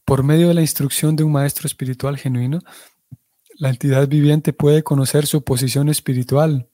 Por 0.04 0.22
medio 0.22 0.48
de 0.48 0.54
la 0.54 0.60
instrucción 0.60 1.16
de 1.16 1.24
un 1.24 1.32
maestro 1.32 1.66
espiritual 1.66 2.18
genuino, 2.18 2.58
la 3.60 3.68
entidad 3.68 4.08
viviente 4.08 4.54
puede 4.54 4.82
conocer 4.82 5.26
su 5.26 5.44
posición 5.44 5.90
espiritual, 5.90 6.70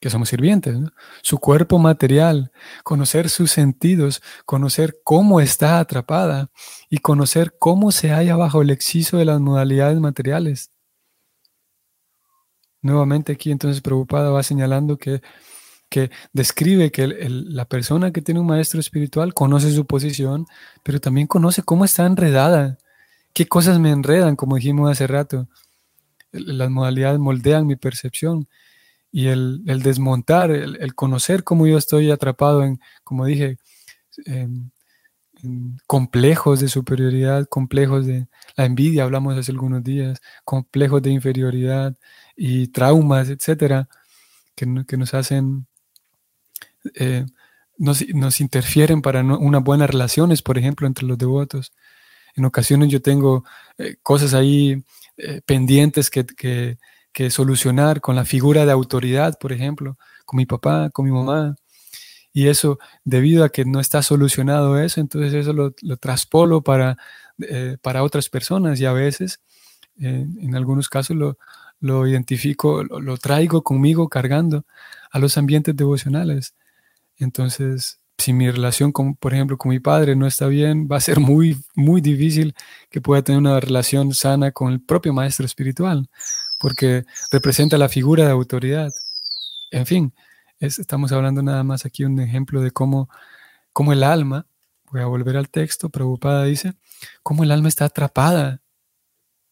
que 0.00 0.08
somos 0.08 0.30
sirvientes, 0.30 0.74
su 1.22 1.38
cuerpo 1.38 1.78
material, 1.78 2.50
conocer 2.82 3.28
sus 3.28 3.50
sentidos, 3.50 4.22
conocer 4.46 4.96
cómo 5.04 5.38
está 5.40 5.78
atrapada 5.78 6.50
y 6.88 6.98
conocer 6.98 7.56
cómo 7.58 7.92
se 7.92 8.08
halla 8.08 8.36
bajo 8.36 8.62
el 8.62 8.70
exceso 8.70 9.18
de 9.18 9.26
las 9.26 9.38
modalidades 9.38 10.00
materiales. 10.00 10.70
Nuevamente 12.80 13.32
aquí 13.32 13.50
entonces 13.50 13.82
preocupada 13.82 14.30
va 14.30 14.42
señalando 14.42 14.96
que 14.96 15.20
que 15.88 16.10
describe 16.32 16.90
que 16.90 17.06
la 17.06 17.64
persona 17.64 18.10
que 18.10 18.20
tiene 18.20 18.40
un 18.40 18.46
maestro 18.46 18.80
espiritual 18.80 19.34
conoce 19.34 19.72
su 19.72 19.86
posición, 19.86 20.46
pero 20.82 21.00
también 21.00 21.28
conoce 21.28 21.62
cómo 21.62 21.84
está 21.84 22.06
enredada, 22.06 22.78
qué 23.32 23.46
cosas 23.46 23.78
me 23.78 23.90
enredan, 23.90 24.34
como 24.34 24.56
dijimos 24.56 24.90
hace 24.90 25.06
rato. 25.06 25.48
Las 26.40 26.70
modalidades 26.70 27.18
moldean 27.18 27.66
mi 27.66 27.76
percepción 27.76 28.48
y 29.12 29.28
el, 29.28 29.64
desmontar, 29.64 30.50
el, 30.50 30.94
conocer 30.94 31.44
cómo 31.44 31.66
yo 31.66 31.78
estoy 31.78 32.10
atrapado 32.10 32.64
en, 32.64 32.80
como 33.04 33.24
dije, 33.24 33.58
complejos 35.86 36.60
de 36.60 36.68
superioridad, 36.68 37.46
complejos 37.46 38.06
de 38.06 38.26
la 38.56 38.64
envidia, 38.64 39.04
hablamos 39.04 39.36
hace 39.36 39.52
algunos 39.52 39.82
días, 39.84 40.20
complejos 40.44 41.02
de 41.02 41.10
inferioridad 41.10 41.94
y 42.36 42.68
traumas, 42.68 43.28
etcétera, 43.28 43.88
que, 44.54 44.66
nos 44.66 45.14
hacen, 45.14 45.66
eh, 46.94 47.26
nos, 47.76 48.40
interfieren 48.40 49.02
para 49.02 49.22
unas 49.22 49.62
buenas 49.62 49.90
relaciones, 49.90 50.42
por 50.42 50.58
ejemplo, 50.58 50.86
entre 50.86 51.06
los 51.06 51.18
devotos. 51.18 51.72
En 52.34 52.44
ocasiones 52.44 52.88
yo 52.90 53.00
tengo 53.02 53.44
eh, 53.78 53.96
cosas 54.02 54.34
ahí 54.34 54.82
eh, 55.16 55.40
pendientes 55.44 56.10
que, 56.10 56.26
que 57.12 57.30
solucionar 57.30 58.00
con 58.00 58.16
la 58.16 58.24
figura 58.24 58.66
de 58.66 58.72
autoridad, 58.72 59.38
por 59.38 59.52
ejemplo, 59.52 59.96
con 60.24 60.36
mi 60.38 60.46
papá, 60.46 60.90
con 60.90 61.04
mi 61.06 61.12
mamá 61.12 61.56
y 62.36 62.48
eso, 62.48 62.78
debido 63.02 63.44
a 63.44 63.48
que 63.48 63.64
no 63.64 63.80
está 63.80 64.02
solucionado 64.02 64.78
eso, 64.78 65.00
entonces 65.00 65.32
eso 65.32 65.54
lo, 65.54 65.72
traspolo 65.96 66.60
para, 66.62 66.98
eh, 67.38 67.78
para 67.80 68.02
otras 68.02 68.28
personas 68.28 68.78
y 68.78 68.84
a 68.84 68.92
veces, 68.92 69.40
eh, 69.98 70.26
en 70.38 70.54
algunos 70.54 70.90
casos, 70.90 71.16
lo, 71.16 71.38
lo 71.80 72.06
identifico, 72.06 72.84
lo, 72.84 73.16
traigo 73.16 73.62
conmigo 73.62 74.10
cargando 74.10 74.66
a 75.10 75.18
los 75.18 75.38
ambientes 75.38 75.74
devocionales. 75.74 76.54
Entonces, 77.16 78.00
si 78.18 78.32
mi 78.32 78.50
relación, 78.50 78.92
con, 78.92 79.14
por 79.14 79.34
ejemplo, 79.34 79.58
con 79.58 79.70
mi 79.70 79.80
padre 79.80 80.16
no 80.16 80.26
está 80.26 80.46
bien, 80.46 80.88
va 80.90 80.96
a 80.96 81.00
ser 81.00 81.20
muy, 81.20 81.58
muy 81.74 82.00
difícil 82.00 82.54
que 82.90 83.00
pueda 83.00 83.22
tener 83.22 83.38
una 83.40 83.60
relación 83.60 84.14
sana 84.14 84.52
con 84.52 84.72
el 84.72 84.80
propio 84.80 85.12
maestro 85.12 85.46
espiritual, 85.46 86.08
porque 86.58 87.04
representa 87.30 87.78
la 87.78 87.88
figura 87.88 88.24
de 88.24 88.30
autoridad. 88.30 88.90
En 89.70 89.86
fin, 89.86 90.14
estamos 90.60 91.12
hablando 91.12 91.42
nada 91.42 91.62
más 91.64 91.84
aquí 91.84 92.04
un 92.04 92.18
ejemplo 92.20 92.60
de 92.62 92.70
cómo, 92.70 93.08
cómo 93.72 93.92
el 93.92 94.02
alma, 94.02 94.46
voy 94.90 95.02
a 95.02 95.06
volver 95.06 95.36
al 95.36 95.50
texto, 95.50 95.90
preocupada 95.90 96.44
dice, 96.44 96.74
cómo 97.22 97.44
el 97.44 97.50
alma 97.52 97.68
está 97.68 97.86
atrapada. 97.86 98.62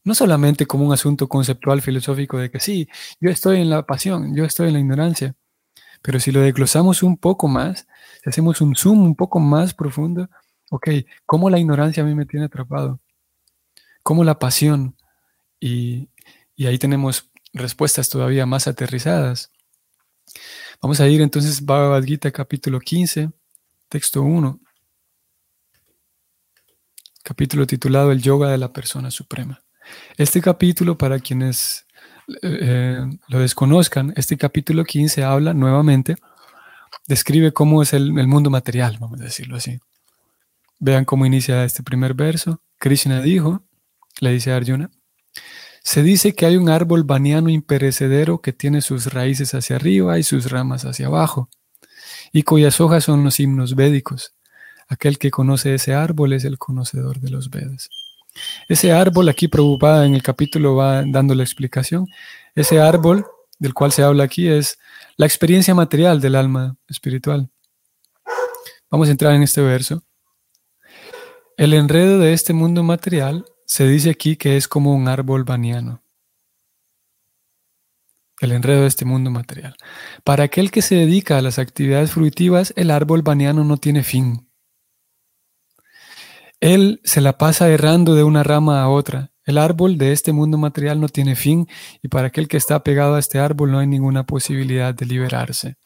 No 0.05 0.15
solamente 0.15 0.67
como 0.67 0.87
un 0.87 0.93
asunto 0.93 1.29
conceptual 1.29 1.81
filosófico 1.83 2.39
de 2.39 2.51
que 2.51 2.61
sí, 2.61 2.89
yo 3.21 3.31
estoy 3.31 3.61
en 3.61 3.71
la 3.71 3.87
pasión, 3.87 4.35
yo 4.35 4.45
estoy 4.45 4.69
en 4.69 4.75
la 4.75 4.81
ignorancia, 4.81 5.35
pero 6.05 6.21
si 6.21 6.33
lo 6.33 6.43
desglosamos 6.43 7.03
un 7.03 7.17
poco 7.17 7.49
más, 7.49 7.87
si 8.23 8.29
hacemos 8.29 8.61
un 8.61 8.77
zoom 8.77 9.03
un 9.03 9.17
poco 9.17 9.41
más 9.41 9.73
profundo, 9.73 10.29
ok, 10.71 10.91
¿cómo 11.25 11.49
la 11.49 11.59
ignorancia 11.59 12.03
a 12.03 12.07
mí 12.07 12.15
me 12.15 12.27
tiene 12.27 12.45
atrapado? 12.45 13.01
¿Cómo 14.03 14.23
la 14.23 14.39
pasión? 14.39 14.99
Y, 15.59 16.11
y 16.57 16.67
ahí 16.67 16.77
tenemos 16.77 17.31
respuestas 17.55 18.11
todavía 18.11 18.45
más 18.45 18.69
aterrizadas. 18.69 19.51
Vamos 20.83 21.01
a 21.01 21.09
ir 21.09 21.23
entonces 21.23 21.65
Bhagavad 21.65 22.05
Gita 22.05 22.31
capítulo 22.31 22.81
15, 22.81 23.31
texto 23.89 24.21
1. 24.21 24.61
Capítulo 27.23 27.67
titulado 27.67 28.13
El 28.13 28.21
Yoga 28.21 28.51
de 28.51 28.59
la 28.59 28.75
Persona 28.75 29.11
Suprema. 29.11 29.65
Este 30.19 30.43
capítulo, 30.43 30.99
para 30.99 31.19
quienes 31.19 31.84
eh, 32.43 33.01
lo 33.29 33.39
desconozcan, 33.39 34.13
este 34.17 34.37
capítulo 34.37 34.85
15 34.85 35.25
habla 35.25 35.55
nuevamente, 35.55 36.17
describe 37.07 37.53
cómo 37.53 37.83
es 37.83 37.93
el, 37.93 38.19
el 38.19 38.27
mundo 38.27 38.51
material, 38.51 38.99
vamos 39.01 39.21
a 39.21 39.25
decirlo 39.25 39.57
así. 39.57 39.79
Vean 40.79 41.05
cómo 41.05 41.27
inicia 41.27 41.65
este 41.65 41.83
primer 41.83 42.15
verso. 42.15 42.61
Krishna 42.79 43.21
dijo, 43.21 43.63
le 44.21 44.33
dice 44.33 44.53
a 44.53 44.57
Arjuna, 44.57 44.91
se 45.83 46.03
dice 46.03 46.35
que 46.35 46.47
hay 46.47 46.57
un 46.57 46.71
árbol 46.71 47.05
baniano 47.05 47.51
imperecedero 47.51 48.41
que 48.41 48.53
tiene 48.53 48.81
sus 48.81 49.13
raíces 49.13 49.55
hacia 49.55 49.77
arriba 49.77 50.19
y 50.19 50.23
sus 50.23 50.51
ramas 50.51 50.85
hacia 50.85 51.07
abajo, 51.07 51.51
y 52.33 52.43
cuyas 52.43 52.81
hojas 52.81 53.05
son 53.05 53.23
los 53.23 53.39
himnos 53.39 53.75
védicos. 53.75 54.35
Aquel 54.89 55.19
que 55.19 55.31
conoce 55.31 55.75
ese 55.75 55.95
árbol 55.95 56.33
es 56.33 56.45
el 56.45 56.59
conocedor 56.59 57.21
de 57.21 57.31
los 57.31 57.51
Vedas. 57.51 57.91
Ese 58.69 58.93
árbol, 58.93 59.29
aquí 59.29 59.49
preocupada 59.49 60.07
en 60.07 60.15
el 60.15 60.23
capítulo 60.23 60.77
va 60.77 61.05
dando 61.07 61.35
la 61.35 61.43
explicación, 61.43 62.07
ese 62.55 62.81
árbol 62.81 63.27
del 63.59 63.75
cual 63.75 63.93
se 63.93 64.03
habla 64.03 64.25
aquí 64.25 64.49
es 64.49 64.79
la 65.17 65.27
experiencia 65.27 65.75
material 65.75 66.21
del 66.21 66.35
alma 66.35 66.77
espiritual. 66.89 67.51
Vamos 68.91 69.09
a 69.09 69.13
entrar 69.13 69.33
en 69.35 69.43
este 69.43 69.61
verso. 69.61 70.03
El 71.57 71.73
enredo 71.73 72.19
de 72.19 72.33
este 72.33 72.53
mundo 72.53 72.83
material 72.83 73.45
se 73.65 73.87
dice 73.87 74.11
aquí 74.11 74.37
que 74.37 74.57
es 74.57 74.69
como 74.69 74.95
un 74.95 75.09
árbol 75.09 75.45
baniano. 75.45 76.03
El 78.41 78.53
enredo 78.53 78.83
de 78.83 78.89
este 78.89 79.05
mundo 79.05 79.31
material. 79.31 79.77
Para 80.25 80.45
aquel 80.45 80.71
que 80.71 80.83
se 80.83 80.97
dedica 80.97 81.39
a 81.39 81.43
las 81.43 81.59
actividades 81.59 82.11
fruitivas, 82.11 82.73
el 82.77 82.91
árbol 82.91 83.23
baniano 83.23 83.63
no 83.65 83.77
tiene 83.77 84.03
fin. 84.03 84.49
Él 86.65 87.03
se 87.05 87.21
la 87.21 87.37
pasa 87.37 87.69
errando 87.69 88.15
de 88.15 88.25
una 88.25 88.43
rama 88.43 88.81
a 88.81 88.89
otra. 88.89 89.31
El 89.45 89.59
árbol 89.59 89.99
de 89.99 90.13
este 90.13 90.33
mundo 90.33 90.57
material 90.57 90.99
no 90.99 91.11
tiene 91.11 91.37
fin 91.37 91.69
y 92.01 92.09
para 92.09 92.29
aquel 92.29 92.49
que 92.49 92.57
está 92.57 92.83
pegado 92.83 93.17
a 93.17 93.19
este 93.19 93.39
árbol 93.39 93.71
no 93.71 93.81
hay 93.81 93.87
ninguna 93.87 94.25
posibilidad 94.25 94.95
de 94.95 95.05
liberarse. 95.05 95.77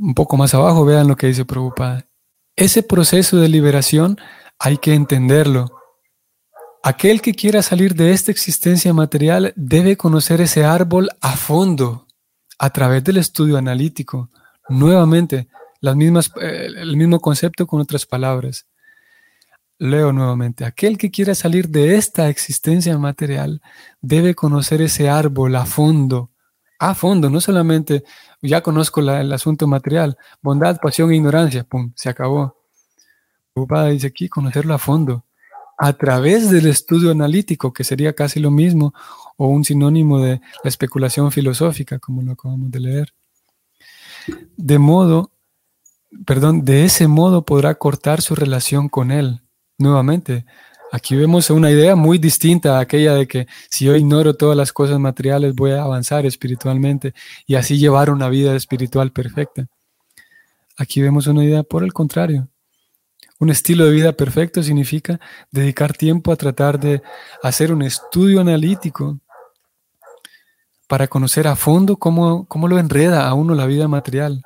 Un 0.00 0.14
poco 0.14 0.38
más 0.38 0.54
abajo 0.54 0.86
vean 0.86 1.08
lo 1.08 1.16
que 1.16 1.26
dice 1.26 1.44
Prabhupada. 1.44 2.08
Ese 2.56 2.82
proceso 2.82 3.36
de 3.36 3.50
liberación 3.50 4.16
hay 4.58 4.78
que 4.78 4.94
entenderlo. 4.94 5.78
Aquel 6.82 7.20
que 7.20 7.34
quiera 7.34 7.60
salir 7.60 7.94
de 7.94 8.12
esta 8.12 8.30
existencia 8.30 8.94
material 8.94 9.52
debe 9.56 9.98
conocer 9.98 10.40
ese 10.40 10.64
árbol 10.64 11.10
a 11.20 11.36
fondo, 11.36 12.06
a 12.58 12.70
través 12.70 13.04
del 13.04 13.18
estudio 13.18 13.58
analítico. 13.58 14.30
Nuevamente, 14.70 15.48
las 15.82 15.96
mismas, 15.96 16.32
eh, 16.40 16.68
el 16.76 16.96
mismo 16.96 17.20
concepto 17.20 17.66
con 17.66 17.80
otras 17.80 18.06
palabras. 18.06 18.66
Leo 19.78 20.12
nuevamente, 20.12 20.64
aquel 20.64 20.96
que 20.96 21.10
quiera 21.10 21.34
salir 21.34 21.68
de 21.68 21.96
esta 21.96 22.28
existencia 22.28 22.96
material 22.98 23.60
debe 24.00 24.34
conocer 24.34 24.80
ese 24.80 25.10
árbol 25.10 25.56
a 25.56 25.66
fondo, 25.66 26.30
a 26.78 26.94
fondo, 26.94 27.28
no 27.28 27.40
solamente 27.40 28.04
ya 28.40 28.60
conozco 28.62 29.00
el 29.00 29.32
asunto 29.32 29.66
material, 29.66 30.16
bondad, 30.40 30.78
pasión 30.80 31.10
e 31.10 31.16
ignorancia, 31.16 31.64
pum, 31.64 31.92
se 31.96 32.08
acabó. 32.08 32.56
Prabhupada 33.52 33.88
dice 33.88 34.06
aquí 34.06 34.28
conocerlo 34.28 34.74
a 34.74 34.78
fondo, 34.78 35.24
a 35.78 35.92
través 35.94 36.50
del 36.50 36.66
estudio 36.66 37.10
analítico, 37.10 37.72
que 37.72 37.82
sería 37.82 38.14
casi 38.14 38.38
lo 38.38 38.52
mismo, 38.52 38.94
o 39.36 39.48
un 39.48 39.64
sinónimo 39.64 40.20
de 40.20 40.40
la 40.62 40.68
especulación 40.68 41.32
filosófica, 41.32 41.98
como 41.98 42.22
lo 42.22 42.32
acabamos 42.32 42.70
de 42.70 42.80
leer. 42.80 43.14
De 44.56 44.78
modo, 44.78 45.32
perdón, 46.26 46.64
de 46.64 46.84
ese 46.84 47.08
modo 47.08 47.44
podrá 47.44 47.74
cortar 47.74 48.22
su 48.22 48.34
relación 48.34 48.88
con 48.88 49.10
él. 49.10 49.40
Nuevamente, 49.78 50.44
aquí 50.92 51.16
vemos 51.16 51.50
una 51.50 51.70
idea 51.70 51.96
muy 51.96 52.18
distinta 52.18 52.76
a 52.78 52.80
aquella 52.80 53.14
de 53.14 53.26
que 53.26 53.46
si 53.70 53.86
yo 53.86 53.96
ignoro 53.96 54.34
todas 54.34 54.56
las 54.56 54.72
cosas 54.72 54.98
materiales 54.98 55.54
voy 55.54 55.72
a 55.72 55.82
avanzar 55.82 56.26
espiritualmente 56.26 57.14
y 57.46 57.54
así 57.54 57.78
llevar 57.78 58.10
una 58.10 58.28
vida 58.28 58.54
espiritual 58.54 59.12
perfecta. 59.12 59.66
Aquí 60.76 61.00
vemos 61.00 61.26
una 61.26 61.44
idea 61.44 61.62
por 61.62 61.82
el 61.82 61.92
contrario. 61.92 62.48
Un 63.38 63.50
estilo 63.50 63.84
de 63.86 63.90
vida 63.90 64.12
perfecto 64.12 64.62
significa 64.62 65.18
dedicar 65.50 65.94
tiempo 65.94 66.32
a 66.32 66.36
tratar 66.36 66.78
de 66.78 67.02
hacer 67.42 67.72
un 67.72 67.82
estudio 67.82 68.40
analítico 68.40 69.18
para 70.86 71.08
conocer 71.08 71.48
a 71.48 71.56
fondo 71.56 71.96
cómo, 71.96 72.46
cómo 72.46 72.68
lo 72.68 72.78
enreda 72.78 73.26
a 73.26 73.34
uno 73.34 73.54
la 73.54 73.66
vida 73.66 73.88
material, 73.88 74.42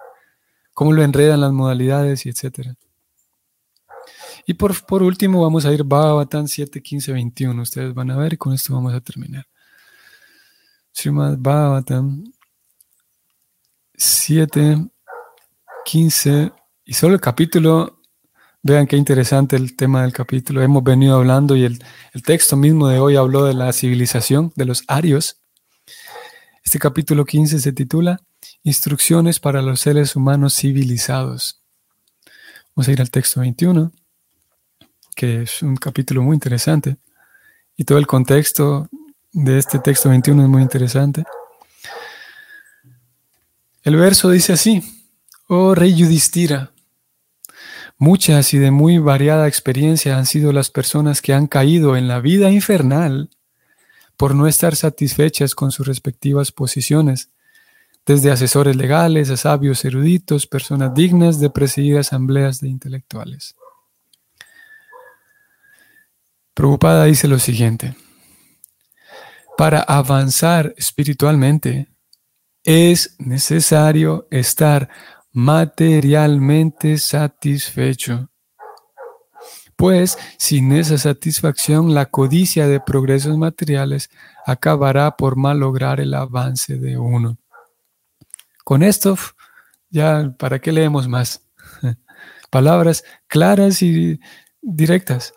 cómo 0.76 0.92
lo 0.92 1.02
enredan 1.02 1.40
las 1.40 1.52
modalidades 1.52 2.26
y 2.26 2.28
etc. 2.28 2.76
Y 4.46 4.52
por, 4.52 4.84
por 4.84 5.02
último 5.02 5.40
vamos 5.40 5.64
a 5.64 5.72
ir 5.72 5.84
Bhagavatam 5.84 6.46
7, 6.46 6.82
15, 6.82 7.12
21. 7.12 7.62
Ustedes 7.62 7.94
van 7.94 8.10
a 8.10 8.16
ver 8.18 8.34
y 8.34 8.36
con 8.36 8.52
esto 8.52 8.74
vamos 8.74 8.92
a 8.92 9.00
terminar. 9.00 9.46
Srimad 10.92 11.38
Bhagavatam 11.38 12.30
7, 13.94 14.86
15 15.86 16.52
y 16.84 16.92
solo 16.92 17.14
el 17.14 17.22
capítulo 17.22 17.96
Vean 18.62 18.86
qué 18.86 18.96
interesante 18.96 19.54
el 19.54 19.76
tema 19.76 20.02
del 20.02 20.12
capítulo. 20.12 20.60
Hemos 20.60 20.82
venido 20.82 21.14
hablando 21.14 21.54
y 21.54 21.64
el, 21.64 21.78
texto 22.24 22.56
mismo 22.56 22.88
de 22.88 22.98
hoy 22.98 23.14
habló 23.14 23.44
de 23.44 23.54
la 23.54 23.72
civilización 23.72 24.52
de 24.56 24.64
los 24.66 24.82
arios. 24.88 25.40
Este 26.64 26.80
capítulo 26.80 27.24
15 27.24 27.60
se 27.60 27.72
titula 27.72 28.20
Instrucciones 28.66 29.38
para 29.38 29.62
los 29.62 29.78
seres 29.78 30.16
humanos 30.16 30.56
civilizados. 30.56 31.62
Vamos 32.74 32.88
a 32.88 32.90
ir 32.90 33.00
al 33.00 33.12
texto 33.12 33.38
21, 33.38 33.92
que 35.14 35.42
es 35.42 35.62
un 35.62 35.76
capítulo 35.76 36.20
muy 36.20 36.34
interesante. 36.34 36.96
Y 37.76 37.84
todo 37.84 37.98
el 37.98 38.08
contexto 38.08 38.88
de 39.30 39.58
este 39.58 39.78
texto 39.78 40.08
21 40.08 40.42
es 40.42 40.48
muy 40.48 40.62
interesante. 40.62 41.22
El 43.84 43.94
verso 43.94 44.30
dice 44.30 44.54
así, 44.54 44.82
oh 45.46 45.76
rey 45.76 45.94
Yudhistira, 45.94 46.72
Muchas 47.98 48.52
y 48.52 48.58
de 48.58 48.72
muy 48.72 48.98
variada 48.98 49.46
experiencia 49.46 50.18
han 50.18 50.26
sido 50.26 50.52
las 50.52 50.70
personas 50.70 51.22
que 51.22 51.32
han 51.32 51.46
caído 51.46 51.96
en 51.96 52.08
la 52.08 52.18
vida 52.18 52.50
infernal 52.50 53.30
por 54.16 54.34
no 54.34 54.48
estar 54.48 54.74
satisfechas 54.74 55.54
con 55.54 55.70
sus 55.70 55.86
respectivas 55.86 56.50
posiciones, 56.50 57.30
desde 58.06 58.30
asesores 58.30 58.76
legales 58.76 59.30
a 59.30 59.36
sabios 59.36 59.84
eruditos, 59.84 60.46
personas 60.46 60.94
dignas 60.94 61.40
de 61.40 61.50
presidir 61.50 61.98
asambleas 61.98 62.60
de 62.60 62.68
intelectuales. 62.68 63.56
Preocupada 66.54 67.04
dice 67.04 67.28
lo 67.28 67.38
siguiente, 67.38 67.96
para 69.58 69.80
avanzar 69.80 70.72
espiritualmente 70.76 71.88
es 72.62 73.16
necesario 73.18 74.26
estar 74.30 74.88
materialmente 75.32 76.98
satisfecho. 76.98 78.30
Pues 79.76 80.16
sin 80.38 80.72
esa 80.72 80.96
satisfacción 80.96 81.92
la 81.92 82.06
codicia 82.06 82.66
de 82.66 82.80
progresos 82.80 83.36
materiales 83.36 84.08
acabará 84.46 85.16
por 85.16 85.36
malograr 85.36 86.00
el 86.00 86.14
avance 86.14 86.78
de 86.78 86.96
uno. 86.96 87.38
Con 88.66 88.82
esto, 88.82 89.16
ya, 89.90 90.34
¿para 90.36 90.58
qué 90.58 90.72
leemos 90.72 91.06
más? 91.06 91.40
Palabras 92.50 93.04
claras 93.28 93.80
y 93.80 94.18
directas. 94.60 95.32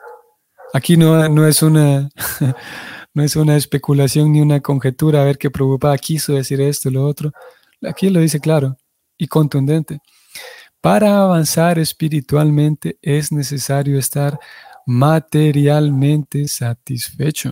Aquí 0.73 0.97
no, 0.97 1.29
no, 1.29 1.45
es 1.45 1.61
una, 1.61 2.09
no 3.13 3.23
es 3.23 3.35
una 3.35 3.55
especulación 3.55 4.31
ni 4.31 4.41
una 4.41 4.61
conjetura 4.61 5.21
a 5.21 5.25
ver 5.25 5.37
qué 5.37 5.51
preocupada 5.51 5.95
quiso 5.99 6.33
decir 6.33 6.59
esto 6.59 6.89
lo 6.89 7.05
otro. 7.05 7.31
Aquí 7.87 8.09
lo 8.09 8.19
dice 8.19 8.39
claro 8.39 8.77
y 9.15 9.27
contundente. 9.27 9.99
Para 10.81 11.21
avanzar 11.21 11.77
espiritualmente 11.77 12.97
es 12.99 13.31
necesario 13.31 13.99
estar 13.99 14.39
materialmente 14.87 16.47
satisfecho, 16.47 17.51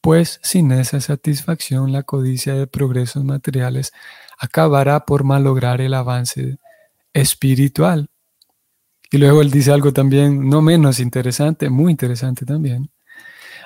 pues 0.00 0.38
sin 0.44 0.70
esa 0.70 1.00
satisfacción 1.00 1.90
la 1.90 2.04
codicia 2.04 2.54
de 2.54 2.68
progresos 2.68 3.24
materiales 3.24 3.92
acabará 4.44 5.04
por 5.06 5.24
malograr 5.24 5.80
el 5.80 5.94
avance 5.94 6.58
espiritual. 7.12 8.08
Y 9.10 9.18
luego 9.18 9.42
él 9.42 9.50
dice 9.50 9.72
algo 9.72 9.92
también 9.92 10.48
no 10.48 10.60
menos 10.60 11.00
interesante, 11.00 11.70
muy 11.70 11.90
interesante 11.90 12.44
también. 12.44 12.90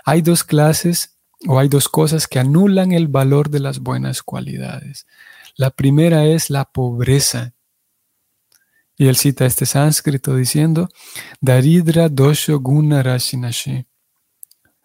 Hay 0.05 0.23
dos 0.23 0.45
clases 0.45 1.19
o 1.47 1.59
hay 1.59 1.69
dos 1.69 1.89
cosas 1.89 2.27
que 2.27 2.39
anulan 2.39 2.93
el 2.93 3.09
valor 3.09 3.51
de 3.51 3.61
las 3.61 3.81
buenas 3.81 4.23
cualidades. 4.23 5.07
La 5.57 5.71
primera 5.71 6.25
es 6.25 6.51
la 6.51 6.65
pobreza. 6.65 7.55
Y 8.97 9.07
él 9.07 9.17
cita 9.17 9.47
este 9.47 9.67
sánscrito 9.67 10.35
diciendo, 10.35 10.89
Daridra 11.41 12.09
dosho 12.09 12.59
guna 12.61 13.03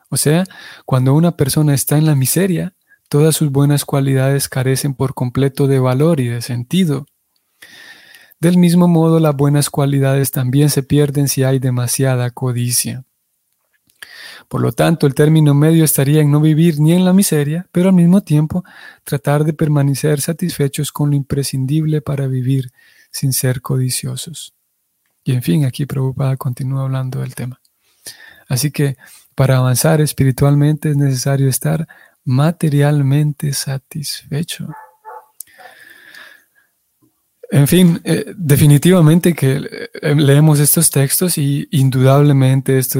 O 0.09 0.17
sea, 0.17 0.43
cuando 0.85 1.13
una 1.13 1.35
persona 1.35 1.73
está 1.73 1.97
en 1.97 2.05
la 2.05 2.15
miseria, 2.15 2.75
todas 3.13 3.35
sus 3.35 3.51
buenas 3.51 3.85
cualidades 3.85 4.49
carecen 4.49 4.95
por 4.95 5.13
completo 5.13 5.67
de 5.67 5.77
valor 5.77 6.19
y 6.19 6.29
de 6.29 6.41
sentido. 6.41 7.05
Del 8.39 8.57
mismo 8.57 8.87
modo, 8.87 9.19
las 9.19 9.35
buenas 9.35 9.69
cualidades 9.69 10.31
también 10.31 10.71
se 10.71 10.81
pierden 10.81 11.27
si 11.27 11.43
hay 11.43 11.59
demasiada 11.59 12.31
codicia. 12.31 13.03
Por 14.47 14.61
lo 14.61 14.71
tanto, 14.71 15.05
el 15.05 15.13
término 15.13 15.53
medio 15.53 15.83
estaría 15.83 16.21
en 16.21 16.31
no 16.31 16.41
vivir 16.41 16.79
ni 16.79 16.93
en 16.93 17.05
la 17.05 17.13
miseria, 17.13 17.67
pero 17.71 17.89
al 17.89 17.95
mismo 17.95 18.21
tiempo 18.21 18.63
tratar 19.03 19.43
de 19.43 19.53
permanecer 19.53 20.19
satisfechos 20.19 20.91
con 20.91 21.11
lo 21.11 21.15
imprescindible 21.15 22.01
para 22.01 22.25
vivir 22.25 22.71
sin 23.11 23.31
ser 23.31 23.61
codiciosos. 23.61 24.55
Y 25.23 25.33
en 25.33 25.43
fin, 25.43 25.65
aquí 25.65 25.85
Prabhupada 25.85 26.35
continúa 26.35 26.81
hablando 26.81 27.19
del 27.19 27.35
tema. 27.35 27.61
Así 28.47 28.71
que 28.71 28.97
para 29.35 29.57
avanzar 29.57 30.01
espiritualmente 30.01 30.89
es 30.89 30.97
necesario 30.97 31.47
estar 31.47 31.87
materialmente 32.25 33.53
satisfecho. 33.53 34.67
En 37.51 37.67
fin, 37.67 38.01
eh, 38.03 38.33
definitivamente 38.35 39.35
que 39.35 39.89
eh, 40.01 40.15
leemos 40.15 40.59
estos 40.59 40.89
textos 40.89 41.37
y 41.37 41.67
indudablemente 41.69 42.79
esto 42.79 42.99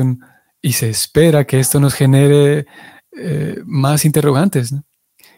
y 0.62 0.74
se 0.74 0.90
espera 0.92 1.46
que 1.46 1.60
esto 1.60 1.80
nos 1.80 1.96
genere 1.96 2.68
eh, 3.18 3.62
más 3.66 4.06
interrogantes, 4.06 4.76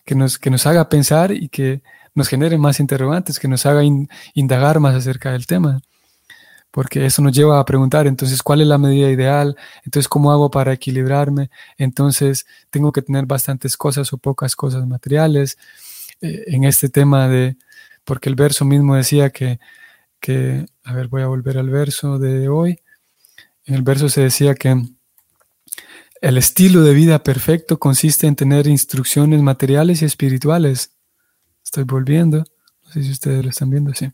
que, 0.04 0.16
nos, 0.16 0.38
que 0.38 0.50
nos 0.50 0.66
haga 0.66 0.90
pensar 0.90 1.32
y 1.32 1.48
que 1.48 1.82
nos 2.14 2.28
genere 2.28 2.58
más 2.58 2.82
interrogantes, 2.82 3.40
que 3.40 3.48
nos 3.48 3.66
haga 3.66 3.84
indagar 4.34 4.82
más 4.82 4.96
acerca 4.96 5.32
del 5.32 5.48
tema. 5.48 5.82
Porque 6.76 7.06
eso 7.06 7.22
nos 7.22 7.32
lleva 7.32 7.58
a 7.58 7.64
preguntar, 7.64 8.06
entonces, 8.06 8.44
¿cuál 8.44 8.60
es 8.60 8.68
la 8.68 8.78
medida 8.78 9.10
ideal? 9.10 9.56
Entonces, 9.86 10.10
¿cómo 10.10 10.30
hago 10.30 10.52
para 10.52 10.74
equilibrarme? 10.74 11.50
Entonces, 11.78 12.46
tengo 12.70 12.92
que 12.92 13.02
tener 13.02 13.26
bastantes 13.26 13.78
cosas 13.78 14.12
o 14.12 14.18
pocas 14.18 14.58
cosas 14.58 14.86
materiales. 14.86 15.58
en 16.20 16.66
este 16.66 16.90
tema 16.90 17.30
de, 17.30 17.56
porque 18.04 18.28
el 18.28 18.36
verso 18.36 18.66
mismo 18.66 18.98
decía 18.98 19.30
que, 19.30 19.58
a 20.84 20.94
ver, 20.94 21.08
voy 21.08 21.22
a 21.22 21.28
volver 21.28 21.58
al 21.58 21.70
verso 21.70 22.20
de 22.20 22.50
hoy. 22.50 22.82
En 23.64 23.76
el 23.76 23.82
verso 23.82 24.10
se 24.10 24.24
decía 24.24 24.54
que 24.54 24.76
el 26.20 26.38
estilo 26.38 26.82
de 26.84 26.94
vida 26.94 27.24
perfecto 27.24 27.80
consiste 27.80 28.28
en 28.28 28.36
tener 28.36 28.68
instrucciones 28.68 29.42
materiales 29.42 30.02
y 30.02 30.06
espirituales. 30.06 30.92
Estoy 31.64 31.86
volviendo, 31.86 32.40
no 32.84 32.92
sé 32.92 33.02
si 33.02 33.12
ustedes 33.12 33.46
lo 33.46 33.50
están 33.50 33.70
viendo, 33.70 33.94
sí. 33.94 34.12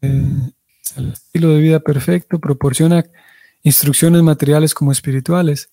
Eh, 0.00 0.52
el 0.96 1.12
estilo 1.12 1.50
de 1.50 1.60
vida 1.60 1.80
perfecto 1.80 2.38
proporciona 2.38 3.04
instrucciones 3.62 4.22
materiales 4.22 4.74
como 4.74 4.92
espirituales. 4.92 5.70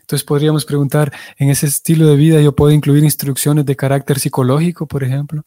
Entonces 0.00 0.24
podríamos 0.24 0.64
preguntar, 0.64 1.12
¿en 1.36 1.50
ese 1.50 1.66
estilo 1.66 2.06
de 2.06 2.16
vida 2.16 2.40
yo 2.40 2.54
puedo 2.54 2.72
incluir 2.72 3.04
instrucciones 3.04 3.64
de 3.66 3.76
carácter 3.76 4.18
psicológico, 4.18 4.86
por 4.86 5.04
ejemplo? 5.04 5.44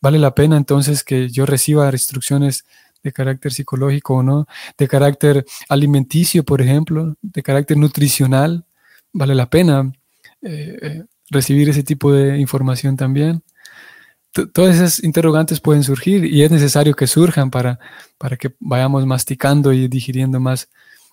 ¿Vale 0.00 0.18
la 0.18 0.34
pena 0.34 0.56
entonces 0.56 1.02
que 1.02 1.28
yo 1.28 1.46
reciba 1.46 1.90
instrucciones 1.90 2.64
de 3.02 3.12
carácter 3.12 3.52
psicológico 3.52 4.14
o 4.14 4.22
no? 4.22 4.46
¿De 4.78 4.88
carácter 4.88 5.44
alimenticio, 5.68 6.44
por 6.44 6.60
ejemplo? 6.60 7.16
¿De 7.22 7.42
carácter 7.42 7.76
nutricional? 7.76 8.64
¿Vale 9.12 9.34
la 9.34 9.48
pena 9.48 9.92
eh, 10.42 10.78
eh, 10.82 11.04
recibir 11.30 11.68
ese 11.68 11.82
tipo 11.82 12.12
de 12.12 12.38
información 12.38 12.96
también? 12.96 13.42
Todas 14.52 14.76
esas 14.76 15.02
interrogantes 15.02 15.60
pueden 15.60 15.82
surgir 15.82 16.24
y 16.24 16.42
es 16.42 16.50
necesario 16.50 16.94
que 16.94 17.06
surjan 17.06 17.50
para, 17.50 17.78
para 18.18 18.36
que 18.36 18.54
vayamos 18.60 19.06
masticando 19.06 19.72
y 19.72 19.88
digiriendo 19.88 20.40
más 20.40 20.68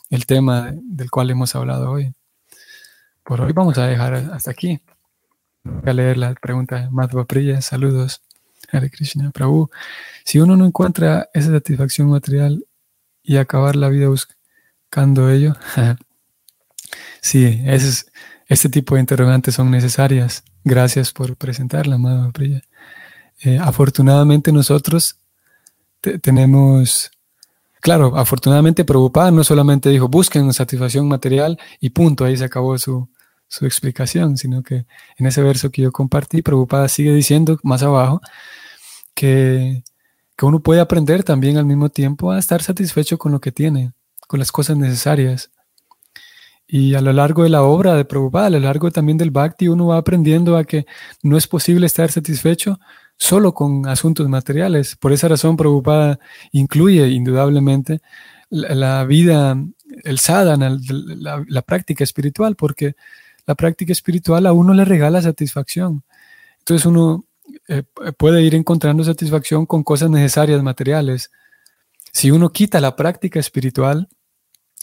el 0.10 0.26
tema 0.26 0.72
del 0.74 1.10
cual 1.10 1.32
hemos 1.32 1.56
hablado 1.56 1.92
hoy. 1.92 2.14
Por 3.24 3.42
hoy 3.42 3.54
vamos 3.54 3.78
a 3.78 3.88
dejar 3.88 4.16
hasta 4.16 4.52
aquí. 4.52 4.82
Voy 5.64 5.90
a 5.90 5.94
leer 5.94 6.18
la 6.18 6.34
pregunta 6.34 6.82
de 6.82 6.90
Madhva 6.90 7.26
Priya. 7.26 7.62
Saludos. 7.62 8.22
Hare 8.72 8.90
Krishna, 8.90 9.32
Prabhu. 9.32 9.70
Si 10.26 10.40
uno 10.40 10.56
no 10.58 10.66
encuentra 10.66 11.30
esa 11.34 11.52
satisfacción 11.52 12.10
material 12.10 12.66
y 13.22 13.38
acabar 13.38 13.76
la 13.76 13.90
vida 13.90 14.08
buscando 14.10 15.30
ello, 15.30 15.56
sí, 17.22 17.62
ese 17.66 18.06
este 18.48 18.70
tipo 18.70 18.96
de 18.96 19.02
interrogantes 19.02 19.56
son 19.56 19.72
necesarias. 19.72 20.44
Gracias 20.64 21.12
por 21.12 21.36
presentarla, 21.38 21.98
Madhva 21.98 22.32
Priya. 22.32 22.62
Eh, 23.42 23.60
afortunadamente 23.62 24.52
nosotros 24.52 25.18
tenemos, 26.22 27.12
claro, 27.82 28.18
afortunadamente 28.18 28.86
Prabhupada 28.86 29.32
no 29.32 29.44
solamente 29.44 29.90
dijo 29.90 30.08
busquen 30.08 30.52
satisfacción 30.54 31.08
material 31.08 31.58
y 31.80 31.90
punto, 31.90 32.26
ahí 32.26 32.36
se 32.36 32.44
acabó 32.44 32.78
su, 32.78 33.10
su 33.48 33.66
explicación, 33.66 34.38
sino 34.38 34.64
que 34.64 34.86
en 35.18 35.26
ese 35.26 35.42
verso 35.42 35.72
que 35.72 35.84
yo 35.84 35.92
compartí, 35.92 36.42
Prabhupada 36.42 36.88
sigue 36.88 37.14
diciendo 37.14 37.60
más 37.64 37.84
abajo 37.84 38.22
que, 39.14 39.84
que 40.36 40.46
uno 40.46 40.60
puede 40.60 40.82
aprender 40.82 41.24
también 41.24 41.58
al 41.58 41.66
mismo 41.66 41.90
tiempo 41.90 42.32
a 42.32 42.40
estar 42.40 42.62
satisfecho 42.62 43.18
con 43.18 43.32
lo 43.32 43.40
que 43.40 43.52
tiene, 43.52 43.94
con 44.28 44.40
las 44.40 44.52
cosas 44.52 44.78
necesarias. 44.78 45.52
Y 46.68 46.96
a 46.96 47.02
lo 47.02 47.14
largo 47.14 47.44
de 47.44 47.50
la 47.50 47.62
obra 47.62 47.94
de 47.94 48.06
Prabhupada, 48.06 48.48
a 48.48 48.50
lo 48.50 48.60
largo 48.60 48.90
también 48.90 49.18
del 49.18 49.30
Bhakti, 49.30 49.68
uno 49.68 49.88
va 49.88 49.98
aprendiendo 49.98 50.58
a 50.58 50.64
que 50.64 50.88
no 51.22 51.38
es 51.38 51.46
posible 51.46 51.86
estar 51.86 52.12
satisfecho 52.12 52.80
solo 53.24 53.54
con 53.54 53.88
asuntos 53.88 54.28
materiales. 54.28 54.98
Por 54.98 55.14
esa 55.14 55.30
razón, 55.30 55.56
Prabhupada 55.56 56.20
incluye 56.52 57.08
indudablemente 57.08 58.02
la, 58.50 59.06
vida, 59.06 59.58
el 60.04 60.20
sadhana, 60.20 60.78
la, 61.48 61.62
práctica 61.62 62.04
espiritual, 62.04 62.58
porque 62.58 62.96
la 63.46 63.56
práctica 63.56 63.94
espiritual 63.94 64.46
a 64.46 64.52
uno 64.52 64.74
le 64.74 64.84
regala 64.84 65.22
satisfacción. 65.22 66.04
Entonces 66.60 66.86
uno 66.86 67.24
eh, 67.70 67.84
puede 68.18 68.42
ir 68.42 68.56
encontrando 68.56 69.06
satisfacción 69.06 69.66
con 69.66 69.84
cosas 69.84 70.10
necesarias 70.10 70.62
materiales. 70.62 71.32
Si 72.12 72.30
uno 72.30 72.52
quita 72.52 72.82
la 72.82 72.98
práctica 72.98 73.40
espiritual 73.40 74.10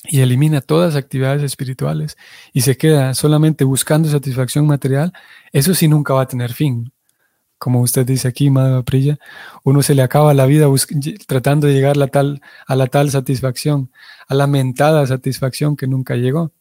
y 0.05 0.21
elimina 0.21 0.63
todas 0.63 0.95
las 0.95 1.05
actividades 1.05 1.43
espirituales 1.43 2.17
y 2.55 2.63
se 2.63 2.79
queda 2.79 3.13
solamente 3.13 3.65
buscando 3.65 4.09
satisfacción 4.09 4.67
material, 4.67 5.13
eso 5.53 5.75
sí 5.75 5.89
nunca 5.89 6.15
va 6.15 6.23
a 6.23 6.29
tener 6.29 6.55
fin 6.55 6.91
como 7.61 7.83
usted 7.83 8.07
dice 8.07 8.27
aquí, 8.27 8.49
Madre 8.49 8.83
Prilla, 8.85 9.19
uno 9.65 9.83
se 9.83 9.95
le 9.95 10.03
acaba 10.03 10.33
la 10.33 10.47
vida 10.47 10.67
tratando 11.27 11.67
de 11.67 11.75
llegar 11.75 11.93
a 11.97 11.99
la, 11.99 12.09
tal, 12.09 12.41
a 12.67 12.75
la 12.75 12.87
tal 12.87 13.11
satisfacción, 13.11 13.93
a 14.29 14.35
la 14.35 14.47
mentada 14.47 15.07
satisfacción 15.07 15.77
que 15.77 15.87
nunca 15.87 16.17
llegó. 16.17 16.53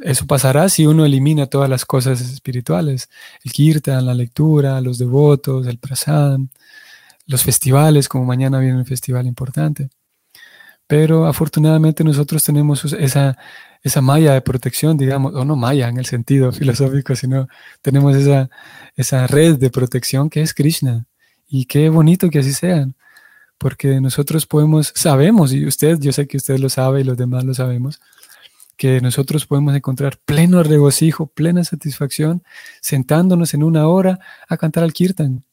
eso 0.00 0.26
pasará 0.26 0.68
si 0.68 0.86
uno 0.86 1.04
elimina 1.06 1.46
todas 1.46 1.70
las 1.70 1.84
cosas 1.84 2.20
espirituales, 2.20 3.08
el 3.44 3.52
kirtan, 3.52 4.06
la 4.06 4.14
lectura, 4.14 4.80
los 4.80 4.98
devotos, 4.98 5.68
el 5.68 5.78
prasad, 5.78 6.40
los 7.26 7.44
festivales, 7.44 8.08
como 8.08 8.24
mañana 8.24 8.58
viene 8.58 8.78
un 8.78 8.86
festival 8.86 9.26
importante. 9.26 9.90
Pero 10.88 11.26
afortunadamente 11.26 12.02
nosotros 12.02 12.42
tenemos 12.42 12.84
esa, 12.94 13.38
esa 13.84 14.00
malla 14.00 14.32
de 14.32 14.40
protección, 14.40 14.96
digamos, 14.96 15.34
o 15.34 15.44
no 15.44 15.56
malla 15.56 15.88
en 15.88 15.98
el 15.98 16.06
sentido 16.06 16.50
filosófico, 16.58 17.14
sino 17.14 17.48
tenemos 17.82 18.16
esa, 18.16 18.50
esa 18.96 19.26
red 19.26 19.58
de 19.58 19.70
protección 19.70 20.30
que 20.30 20.40
es 20.40 20.54
Krishna. 20.54 21.06
Y 21.46 21.66
qué 21.66 21.90
bonito 21.90 22.30
que 22.30 22.40
así 22.40 22.54
sean, 22.54 22.96
porque 23.58 24.00
nosotros 24.00 24.46
podemos, 24.46 24.92
sabemos, 24.96 25.52
y 25.52 25.66
usted, 25.66 25.98
yo 26.00 26.12
sé 26.12 26.26
que 26.26 26.38
usted 26.38 26.58
lo 26.58 26.70
sabe 26.70 27.02
y 27.02 27.04
los 27.04 27.18
demás 27.18 27.44
lo 27.44 27.52
sabemos, 27.54 28.00
que 28.76 29.00
nosotros 29.00 29.46
podemos 29.46 29.76
encontrar 29.76 30.18
pleno 30.24 30.62
regocijo, 30.62 31.26
plena 31.26 31.62
satisfacción, 31.62 32.42
sentándonos 32.80 33.54
en 33.54 33.62
una 33.62 33.86
hora 33.86 34.18
a 34.48 34.56
cantar 34.56 34.82
al 34.82 34.94
kirtan. 34.94 35.44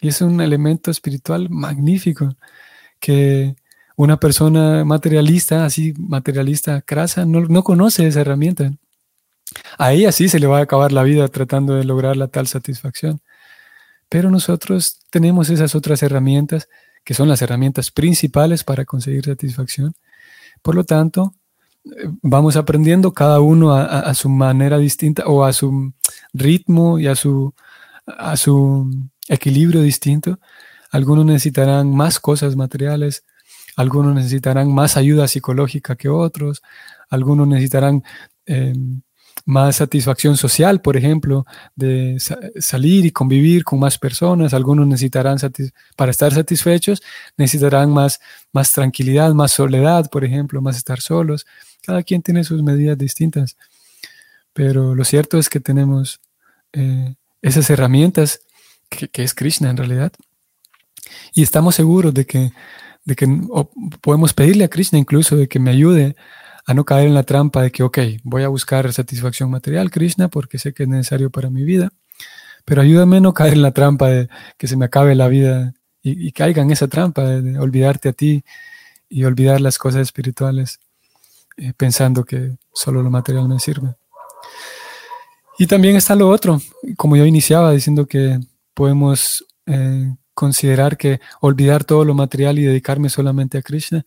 Y 0.00 0.08
es 0.08 0.22
un 0.22 0.40
elemento 0.40 0.90
espiritual 0.90 1.50
magnífico 1.50 2.34
que 2.98 3.56
una 3.96 4.18
persona 4.18 4.84
materialista, 4.84 5.64
así 5.64 5.94
materialista, 5.98 6.82
crasa, 6.82 7.24
no, 7.24 7.40
no 7.40 7.62
conoce 7.62 8.06
esa 8.06 8.20
herramienta. 8.20 8.72
A 9.78 9.92
ella 9.92 10.12
sí 10.12 10.28
se 10.28 10.40
le 10.40 10.46
va 10.46 10.58
a 10.58 10.62
acabar 10.62 10.92
la 10.92 11.02
vida 11.02 11.28
tratando 11.28 11.74
de 11.74 11.84
lograr 11.84 12.16
la 12.16 12.28
tal 12.28 12.46
satisfacción. 12.46 13.20
Pero 14.08 14.30
nosotros 14.30 15.00
tenemos 15.10 15.50
esas 15.50 15.74
otras 15.74 16.02
herramientas 16.02 16.68
que 17.04 17.14
son 17.14 17.28
las 17.28 17.42
herramientas 17.42 17.90
principales 17.90 18.64
para 18.64 18.84
conseguir 18.84 19.24
satisfacción. 19.24 19.94
Por 20.62 20.74
lo 20.74 20.84
tanto, 20.84 21.34
eh, 21.84 22.08
vamos 22.22 22.56
aprendiendo 22.56 23.12
cada 23.12 23.40
uno 23.40 23.74
a, 23.74 24.14
su 24.14 24.28
manera 24.28 24.78
distinta 24.78 25.24
o 25.26 25.44
a 25.44 25.52
su 25.52 25.92
ritmo 26.32 26.98
y 26.98 27.06
a 27.06 27.14
su, 27.14 27.54
a 28.06 28.36
su 28.36 28.90
equilibrio 29.28 29.82
distinto. 29.82 30.38
Algunos 30.90 31.26
necesitarán 31.26 31.94
más 31.94 32.18
cosas 32.18 32.56
materiales, 32.56 33.24
algunos 33.76 34.14
necesitarán 34.14 34.72
más 34.72 34.96
ayuda 34.96 35.28
psicológica 35.28 35.96
que 35.96 36.08
otros, 36.08 36.62
algunos 37.10 37.46
necesitarán 37.48 38.02
em, 38.46 39.02
más 39.44 39.76
satisfacción 39.76 40.36
social, 40.36 40.80
por 40.80 40.96
ejemplo, 40.96 41.44
de 41.74 42.16
salir 42.58 43.04
y 43.04 43.10
convivir 43.10 43.64
con 43.64 43.78
más 43.78 43.98
personas. 43.98 44.54
Algunos 44.54 44.86
necesitarán, 44.86 45.36
para 45.96 46.10
estar 46.10 46.32
satisfechos, 46.32 47.02
necesitarán 47.36 47.90
más, 47.90 48.20
más 48.52 48.72
tranquilidad, 48.72 49.34
más 49.34 49.52
soledad, 49.52 50.08
por 50.10 50.24
ejemplo, 50.24 50.62
más 50.62 50.76
estar 50.76 51.00
solos. 51.00 51.46
Cada 51.82 52.02
quien 52.02 52.22
tiene 52.22 52.44
sus 52.44 52.62
medidas 52.62 52.96
distintas. 52.96 53.56
Pero 54.54 54.94
lo 54.94 55.04
cierto 55.04 55.38
es 55.38 55.50
que 55.50 55.60
tenemos 55.60 56.20
eh, 56.72 57.14
esas 57.42 57.68
herramientas 57.68 58.40
que, 58.88 59.22
es 59.22 59.34
Krishna 59.34 59.70
en 59.70 59.76
realidad. 59.76 60.12
Y 61.34 61.42
estamos 61.42 61.74
seguros 61.74 62.14
de 62.14 62.24
que, 62.24 62.52
de 63.04 63.16
que 63.16 63.26
podemos 64.00 64.32
pedirle 64.32 64.64
a 64.64 64.68
Krishna 64.68 64.98
incluso 64.98 65.36
de 65.36 65.48
que 65.48 65.58
me 65.58 65.70
ayude 65.70 66.16
a 66.66 66.74
no 66.74 66.84
caer 66.84 67.08
en 67.08 67.14
la 67.14 67.22
trampa 67.22 67.62
de 67.62 67.70
que, 67.70 67.82
ok, 67.82 67.98
voy 68.22 68.42
a 68.42 68.48
buscar 68.48 68.90
satisfacción 68.92 69.50
material, 69.50 69.90
Krishna, 69.90 70.28
porque 70.28 70.58
sé 70.58 70.72
que 70.72 70.84
es 70.84 70.88
necesario 70.88 71.30
para 71.30 71.50
mi 71.50 71.62
vida, 71.62 71.90
pero 72.64 72.80
ayúdame 72.80 73.18
a 73.18 73.20
no 73.20 73.34
caer 73.34 73.52
en 73.52 73.62
la 73.62 73.72
trampa 73.72 74.08
de 74.08 74.28
que 74.56 74.66
se 74.66 74.76
me 74.76 74.86
acabe 74.86 75.14
la 75.14 75.28
vida 75.28 75.74
y, 76.02 76.32
caiga 76.32 76.62
en 76.62 76.70
esa 76.70 76.88
trampa 76.88 77.24
de, 77.24 77.58
olvidarte 77.58 78.10
a 78.10 78.12
ti 78.12 78.44
y 79.08 79.24
olvidar 79.24 79.60
las 79.60 79.78
cosas 79.78 80.02
espirituales 80.02 80.80
eh, 81.56 81.72
pensando 81.76 82.24
que 82.24 82.56
solo 82.72 83.02
lo 83.02 83.10
material 83.10 83.48
me 83.48 83.58
sirve. 83.58 83.94
Y 85.58 85.66
también 85.66 85.96
está 85.96 86.14
lo 86.14 86.28
otro, 86.28 86.60
como 86.96 87.16
yo 87.16 87.24
iniciaba 87.24 87.72
diciendo 87.72 88.06
que 88.06 88.38
podemos 88.74 89.46
eh, 89.66 90.14
considerar 90.34 90.96
que 90.96 91.20
olvidar 91.40 91.84
todo 91.84 92.04
lo 92.04 92.14
material 92.14 92.58
y 92.58 92.64
dedicarme 92.64 93.08
solamente 93.08 93.58
a 93.58 93.62
Krishna, 93.62 94.04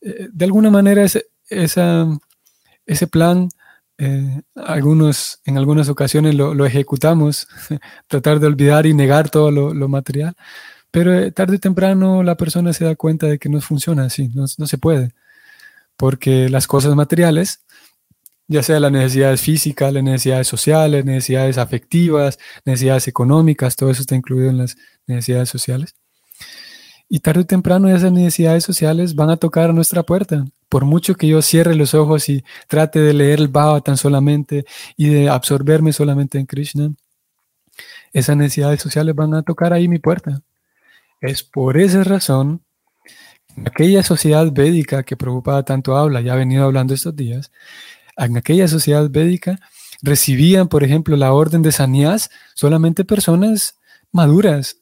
eh, 0.00 0.28
de 0.32 0.44
alguna 0.44 0.70
manera 0.70 1.02
es, 1.02 1.24
esa, 1.48 2.06
ese 2.86 3.06
plan, 3.06 3.48
eh, 3.98 4.42
algunos, 4.54 5.40
en 5.44 5.58
algunas 5.58 5.88
ocasiones 5.88 6.34
lo, 6.34 6.66
ejecutamos, 6.66 7.48
tratar 8.08 8.40
de 8.40 8.46
olvidar 8.46 8.86
y 8.86 8.94
negar 8.94 9.30
todo 9.30 9.50
lo, 9.50 9.88
material, 9.88 10.34
pero 10.90 11.14
eh, 11.14 11.30
tarde 11.32 11.56
o 11.56 11.60
temprano 11.60 12.22
la 12.22 12.36
persona 12.36 12.72
se 12.72 12.84
da 12.84 12.96
cuenta 12.96 13.26
de 13.26 13.38
que 13.38 13.48
no 13.48 13.60
funciona 13.60 14.04
así, 14.04 14.28
no, 14.34 14.44
no 14.58 14.66
se 14.66 14.78
puede, 14.78 15.12
porque 15.96 16.48
las 16.48 16.66
cosas 16.66 16.94
materiales, 16.94 17.63
ya 18.48 18.62
sea 18.62 18.80
las 18.80 18.92
necesidades 18.92 19.40
físicas, 19.40 19.92
las 19.92 20.02
necesidades 20.02 20.48
sociales, 20.48 21.04
necesidades 21.04 21.58
afectivas, 21.58 22.38
necesidades 22.64 23.08
económicas, 23.08 23.76
todo 23.76 23.90
eso 23.90 24.02
está 24.02 24.14
incluido 24.14 24.50
en 24.50 24.58
las 24.58 24.76
necesidades 25.06 25.48
sociales. 25.48 25.94
Y 27.08 27.20
tarde 27.20 27.42
o 27.42 27.46
temprano 27.46 27.88
esas 27.88 28.12
necesidades 28.12 28.64
sociales 28.64 29.14
van 29.14 29.30
a 29.30 29.36
tocar 29.36 29.70
a 29.70 29.72
nuestra 29.72 30.02
puerta 30.02 30.44
por 30.74 30.84
mucho 30.84 31.14
que 31.14 31.28
yo 31.28 31.40
cierre 31.40 31.76
los 31.76 31.94
ojos 31.94 32.28
y 32.28 32.44
trate 32.66 32.98
de 32.98 33.14
leer 33.14 33.38
el 33.38 33.46
Bhava 33.46 33.80
tan 33.80 33.96
solamente 33.96 34.64
y 34.96 35.08
de 35.08 35.28
absorberme 35.28 35.92
solamente 35.92 36.36
en 36.36 36.46
Krishna, 36.46 36.92
esas 38.12 38.36
necesidades 38.36 38.82
sociales 38.82 39.14
van 39.14 39.34
a 39.34 39.42
tocar 39.42 39.72
ahí 39.72 39.86
mi 39.86 40.00
puerta. 40.00 40.42
Es 41.20 41.44
por 41.44 41.78
esa 41.78 42.02
razón, 42.02 42.62
aquella 43.64 44.02
sociedad 44.02 44.50
védica 44.50 45.04
que 45.04 45.16
Prabhupada 45.16 45.64
tanto 45.64 45.96
habla, 45.96 46.20
ya 46.20 46.32
ha 46.32 46.36
venido 46.36 46.64
hablando 46.64 46.92
estos 46.92 47.14
días, 47.14 47.52
en 48.16 48.36
aquella 48.36 48.68
sociedad 48.68 49.08
védica 49.10 49.58
recibían, 50.02 50.68
por 50.68 50.84
ejemplo, 50.84 51.16
la 51.16 51.32
orden 51.32 51.62
de 51.62 51.72
sannyas 51.72 52.30
solamente 52.54 53.04
personas 53.04 53.78
maduras, 54.12 54.76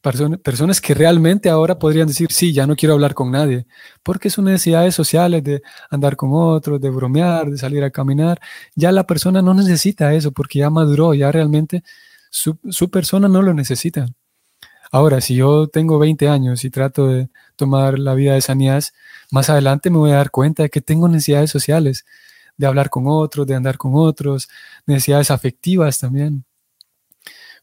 personas 0.00 0.80
que 0.80 0.94
realmente 0.94 1.50
ahora 1.50 1.78
podrían 1.78 2.08
decir, 2.08 2.32
sí, 2.32 2.54
ya 2.54 2.66
no 2.66 2.74
quiero 2.74 2.94
hablar 2.94 3.12
con 3.12 3.30
nadie, 3.30 3.66
porque 4.02 4.30
sus 4.30 4.42
necesidades 4.42 4.94
sociales 4.94 5.44
de 5.44 5.62
andar 5.90 6.16
con 6.16 6.30
otros, 6.32 6.80
de 6.80 6.88
bromear, 6.88 7.50
de 7.50 7.58
salir 7.58 7.84
a 7.84 7.90
caminar, 7.90 8.40
ya 8.74 8.92
la 8.92 9.06
persona 9.06 9.42
no 9.42 9.52
necesita 9.52 10.14
eso 10.14 10.32
porque 10.32 10.60
ya 10.60 10.70
maduró, 10.70 11.12
ya 11.12 11.30
realmente 11.30 11.82
su, 12.30 12.90
persona 12.90 13.28
no 13.28 13.42
lo 13.42 13.52
necesita. 13.52 14.06
Ahora, 14.90 15.20
si 15.20 15.34
yo 15.36 15.68
tengo 15.68 15.98
20 15.98 16.28
años 16.28 16.64
y 16.64 16.70
trato 16.70 17.06
de 17.08 17.28
tomar 17.56 17.98
la 17.98 18.14
vida 18.14 18.34
de 18.34 18.40
sanidad, 18.40 18.82
más 19.30 19.50
adelante 19.50 19.90
me 19.90 19.98
voy 19.98 20.12
a 20.12 20.16
dar 20.16 20.30
cuenta 20.30 20.62
de 20.64 20.70
que 20.70 20.80
tengo 20.80 21.08
necesidades 21.08 21.50
sociales, 21.50 22.04
de 22.60 22.66
hablar 22.66 22.90
con 22.90 23.04
otros, 23.06 23.46
de 23.46 23.54
andar 23.54 23.78
con 23.78 23.92
otros, 23.94 24.50
necesidades 24.86 25.30
afectivas 25.30 25.98
también. 25.98 26.44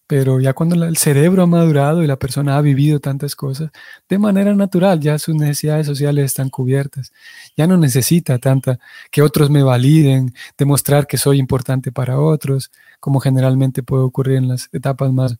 Pero 0.08 0.39
ya 0.39 0.54
cuando 0.54 0.86
el 0.86 0.98
cerebro 0.98 1.43
ha 1.43 1.45
madurado 1.45 2.02
y 2.02 2.08
la 2.08 2.16
persona 2.16 2.58
ha 2.58 2.62
vivido 2.62 3.00
tantas 3.00 3.36
cosas, 3.36 3.70
de 4.10 4.18
manera 4.18 4.56
natural 4.56 5.00
ya 5.00 5.20
sus 5.20 5.36
necesidades 5.36 5.86
sociales 5.86 6.26
están 6.26 6.50
cubiertas. 6.50 7.12
Ya 7.56 7.68
no 7.68 7.78
necesita 7.78 8.39
tanta 8.39 8.80
que 9.12 9.22
otros 9.22 9.52
me 9.52 9.62
validen, 9.62 10.34
demostrar 10.58 11.06
que 11.06 11.18
soy 11.18 11.38
importante 11.38 11.91
para 11.91 12.20
otros, 12.20 12.72
como 13.00 13.20
generalmente 13.20 13.84
puede 13.84 14.02
ocurrir 14.02 14.38
en 14.38 14.48
las 14.48 14.68
etapas 14.72 15.14
más, 15.14 15.38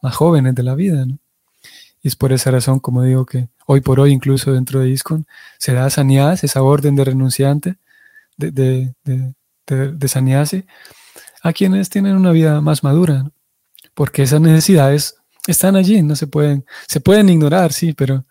más 0.00 0.14
jóvenes 0.16 0.54
de 0.54 0.62
la 0.62 0.74
vida. 0.74 1.04
Y 2.02 2.08
es 2.08 2.16
por 2.16 2.32
esa 2.32 2.50
razón, 2.50 2.80
como 2.80 3.02
digo, 3.02 3.26
que 3.26 3.48
hoy 3.66 3.82
por 3.82 4.00
hoy, 4.00 4.12
incluso 4.12 4.52
dentro 4.52 4.80
de 4.80 4.88
ISCON, 4.88 5.26
se 5.58 5.74
da 5.74 5.90
sanidad, 5.90 6.38
esa 6.42 6.62
orden 6.62 6.96
de 6.96 7.04
renunciante, 7.04 7.76
de, 8.36 8.50
de, 8.50 8.94
de, 9.04 9.34
a 11.42 11.52
quienes 11.52 11.90
tienen 11.90 12.16
una 12.16 12.32
vida 12.32 12.60
más 12.60 12.82
madura 12.82 13.30
porque 13.94 14.22
esas 14.22 14.40
necesidades 14.40 15.16
están 15.46 15.76
allí, 15.76 16.02
no 16.02 16.16
se 16.16 16.26
pueden, 16.26 16.64
se 16.86 17.00
pueden 17.00 17.28
ignorar, 17.28 17.72
sí, 17.72 17.92
pero, 17.92 18.24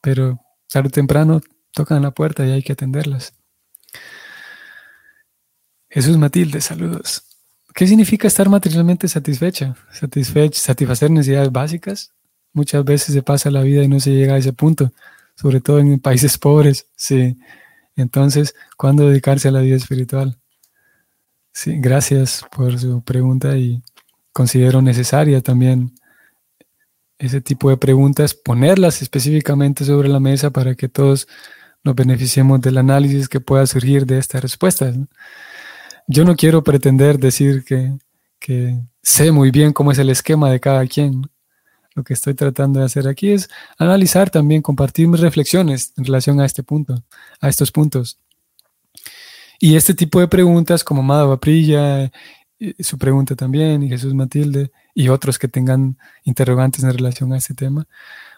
pero 0.00 0.40
tarde 0.68 0.88
o 0.88 0.90
temprano 0.90 1.40
tocan 1.72 2.02
la 2.02 2.10
puerta 2.10 2.44
y 2.44 2.50
hay 2.50 2.62
que 2.62 2.72
atenderlas. 2.72 3.34
Jesús 5.88 6.18
Matilde, 6.18 6.60
saludos. 6.60 7.22
¿Qué 7.74 7.86
significa 7.86 8.26
estar 8.26 8.48
materialmente 8.48 9.06
satisfecha? 9.06 9.76
Satisfecha, 9.92 10.58
satisfacer 10.60 11.10
necesidades 11.10 11.52
básicas. 11.52 12.12
Muchas 12.52 12.84
veces 12.84 13.14
se 13.14 13.22
pasa 13.22 13.50
la 13.50 13.62
vida 13.62 13.82
y 13.82 13.88
no 13.88 14.00
se 14.00 14.12
llega 14.12 14.34
a 14.34 14.38
ese 14.38 14.52
punto, 14.52 14.90
sobre 15.34 15.60
todo 15.60 15.78
en 15.78 15.98
países 16.00 16.38
pobres. 16.38 16.86
Sí. 16.96 17.36
Entonces, 17.96 18.54
¿cuándo 18.76 19.08
dedicarse 19.08 19.48
a 19.48 19.52
la 19.52 19.60
vida 19.60 19.76
espiritual? 19.76 20.38
Gracias 21.64 22.44
por 22.54 22.78
su 22.78 23.02
pregunta 23.02 23.56
y 23.56 23.82
considero 24.32 24.82
necesaria 24.82 25.40
también 25.40 25.94
ese 27.18 27.40
tipo 27.40 27.70
de 27.70 27.78
preguntas, 27.78 28.34
ponerlas 28.34 29.00
específicamente 29.00 29.84
sobre 29.86 30.08
la 30.08 30.20
mesa 30.20 30.50
para 30.50 30.74
que 30.74 30.88
todos 30.88 31.26
nos 31.82 31.94
beneficiemos 31.94 32.60
del 32.60 32.76
análisis 32.76 33.28
que 33.28 33.40
pueda 33.40 33.66
surgir 33.66 34.04
de 34.04 34.18
estas 34.18 34.42
respuestas. 34.42 34.96
Yo 36.06 36.24
no 36.24 36.36
quiero 36.36 36.62
pretender 36.62 37.18
decir 37.18 37.64
que, 37.64 37.96
que 38.38 38.78
sé 39.02 39.32
muy 39.32 39.50
bien 39.50 39.72
cómo 39.72 39.92
es 39.92 39.98
el 39.98 40.10
esquema 40.10 40.50
de 40.50 40.60
cada 40.60 40.86
quien. 40.86 41.22
Lo 41.96 42.04
que 42.04 42.12
estoy 42.12 42.34
tratando 42.34 42.78
de 42.78 42.86
hacer 42.86 43.08
aquí 43.08 43.30
es 43.30 43.48
analizar 43.78 44.28
también, 44.28 44.60
compartir 44.60 45.08
mis 45.08 45.20
reflexiones 45.20 45.94
en 45.96 46.04
relación 46.04 46.38
a 46.40 46.44
este 46.44 46.62
punto, 46.62 47.02
a 47.40 47.48
estos 47.48 47.72
puntos. 47.72 48.18
Y 49.58 49.76
este 49.76 49.94
tipo 49.94 50.20
de 50.20 50.28
preguntas, 50.28 50.84
como 50.84 51.02
Madhava 51.02 51.40
Priya, 51.40 52.12
su 52.78 52.98
pregunta 52.98 53.34
también, 53.34 53.82
y 53.82 53.88
Jesús 53.88 54.12
Matilde, 54.12 54.70
y 54.94 55.08
otros 55.08 55.38
que 55.38 55.48
tengan 55.48 55.96
interrogantes 56.24 56.84
en 56.84 56.92
relación 56.92 57.32
a 57.32 57.38
este 57.38 57.54
tema, 57.54 57.86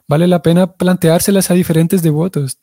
vale 0.07 0.29
la 0.29 0.41
pena 0.41 0.73
planteárselas 0.75 1.51
a 1.51 1.55
diferentes 1.55 2.01
devotos 2.01 2.59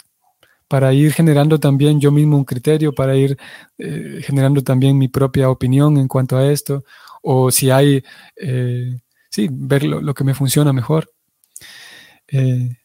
para 0.70 0.94
ir 0.94 1.12
generando 1.12 1.60
también 1.60 2.00
yo 2.00 2.10
mismo 2.10 2.38
un 2.38 2.46
criterio, 2.46 2.96
para 2.96 3.18
ir 3.18 3.38
eh, 3.78 4.22
generando 4.24 4.64
también 4.64 4.98
mi 4.98 5.10
propia 5.10 5.50
opinión 5.50 5.98
en 5.98 6.08
cuanto 6.08 6.38
a 6.38 6.50
esto, 6.50 6.86
o 7.22 7.52
si 7.52 7.70
hay, 7.70 8.04
eh, 8.38 8.98
sí, 9.36 9.50
ver 9.52 9.84
lo, 9.84 10.14
que 10.14 10.24
me 10.24 10.34
funciona 10.34 10.72
mejor. 10.72 11.12
Eh, 12.28 12.78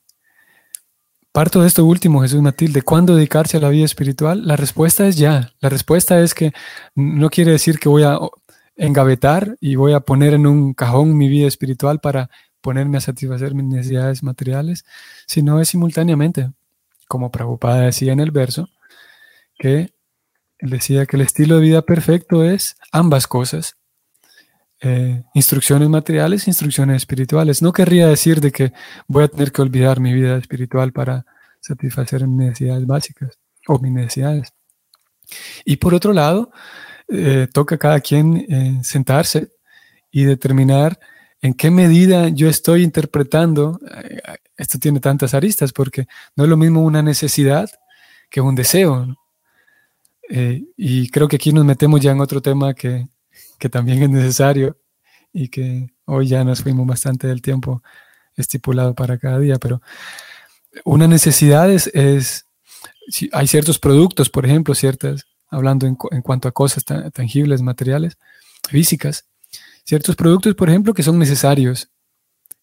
parto 1.32 1.61
de 1.62 1.68
esto 1.68 1.84
último, 1.84 2.22
Jesús 2.22 2.42
Matilde. 2.42 2.82
¿Cuándo 2.82 3.14
dedicarse 3.14 3.57
a 3.57 3.61
la 3.61 3.68
vida 3.68 3.84
espiritual? 3.84 4.46
La 4.46 4.57
respuesta 4.57 5.07
es 5.07 5.16
ya. 5.16 5.53
La 5.61 5.68
respuesta 5.68 6.20
es 6.20 6.34
que 6.34 6.53
no 6.96 7.30
quiere 7.30 7.53
decir 7.53 7.78
que 7.78 7.88
voy 7.88 8.03
a 8.03 8.18
engavetar 8.76 9.57
y 9.61 9.76
voy 9.76 9.92
a 9.92 10.01
poner 10.01 10.34
en 10.34 10.46
un 10.46 10.74
cajón 10.74 11.16
mi 11.16 11.28
vida 11.28 11.46
espiritual 11.46 12.01
para 12.01 12.30
ponerme 12.61 12.98
a 12.98 13.01
satisfacer 13.01 13.55
mis 13.55 13.66
necesidades 13.66 14.22
materiales, 14.24 14.84
sino 15.26 15.61
es 15.61 15.68
simultáneamente, 15.68 16.51
como 17.07 17.30
Prabhupada 17.30 17.82
decía 17.82 18.12
en 18.12 18.20
el 18.20 18.32
verso, 18.32 18.68
que 19.57 19.92
él 20.59 20.70
decía 20.70 21.07
que 21.07 21.16
el 21.16 21.22
estilo 21.22 21.57
de 21.57 21.62
vida 21.62 21.82
perfecto 21.82 22.44
es 22.44 22.76
ambas 22.92 23.26
cosas, 23.26 23.76
eh, 24.83 25.22
instrucciones 25.35 25.91
materiales, 25.91 26.49
instrucciones 26.49 26.97
espirituales. 26.97 27.61
No 27.61 27.70
querría 27.70 28.09
decir 28.09 28.41
de 28.41 28.51
que 28.51 28.72
voy 29.07 29.24
a 29.24 29.28
tener 29.28 29.53
que 29.53 29.61
olvidar 29.61 30.01
mi 30.01 30.14
vida 30.14 30.39
espiritual 30.39 30.91
para 30.91 31.26
satisfacer 31.61 32.26
mis 32.26 32.49
necesidades 32.49 32.87
básicas 32.87 33.39
o 33.66 33.78
mis 33.78 33.93
necesidades. 33.93 34.55
Y 35.66 35.76
por 35.76 35.93
otro 35.93 36.14
lado, 36.14 36.51
eh, 37.09 37.47
toca 37.53 37.74
a 37.74 37.78
cada 37.78 38.01
quien 38.01 38.39
eh, 38.49 38.81
sentarse 38.83 39.51
y 40.11 40.24
determinar 40.24 40.99
en 41.43 41.53
qué 41.53 41.70
medida 41.70 42.28
yo 42.28 42.49
estoy 42.49 42.83
interpretando, 42.83 43.81
esto 44.57 44.78
tiene 44.78 45.01
tantas 45.01 45.35
aristas, 45.35 45.72
porque 45.72 46.07
no 46.37 46.45
es 46.45 46.51
lo 46.51 46.57
mismo 46.57 46.83
una 46.83 47.03
necesidad 47.03 47.70
que 48.31 48.41
un 48.41 48.55
deseo. 48.55 49.16
y 50.76 51.09
creo 51.09 51.28
que 51.28 51.37
aquí 51.37 51.53
nos 51.53 51.64
metemos 51.64 52.01
ya 52.01 52.12
en 52.12 52.20
otro 52.20 52.43
tema 52.43 52.74
que, 52.74 53.07
que 53.61 53.68
también 53.68 54.02
es 54.02 54.11
necesario 54.11 54.76
y 55.32 55.48
que 55.48 55.90
hoy 56.06 56.26
ya 56.26 56.42
nos 56.42 56.62
fuimos 56.62 56.86
bastante 56.86 57.28
del 57.28 57.42
tiempo 57.42 57.82
estipulado 58.36 58.94
para 58.94 59.18
cada 59.18 59.38
día, 59.38 59.58
pero 59.58 59.80
una 60.84 61.06
necesidad 61.06 61.70
es, 61.70 62.44
hay 63.32 63.46
ciertos 63.46 63.78
productos, 63.78 64.30
por 64.30 64.46
ejemplo, 64.46 64.74
ciertas, 64.74 65.26
hablando 65.48 65.86
en, 65.86 65.94
cuanto 65.94 66.48
a 66.48 66.52
cosas 66.52 66.84
tangibles, 67.12 67.62
materiales, 67.62 68.18
físicas, 68.68 69.26
ciertos 69.84 70.16
productos, 70.16 70.54
por 70.54 70.68
ejemplo, 70.68 70.94
que 70.94 71.02
son 71.02 71.18
necesarios, 71.18 71.90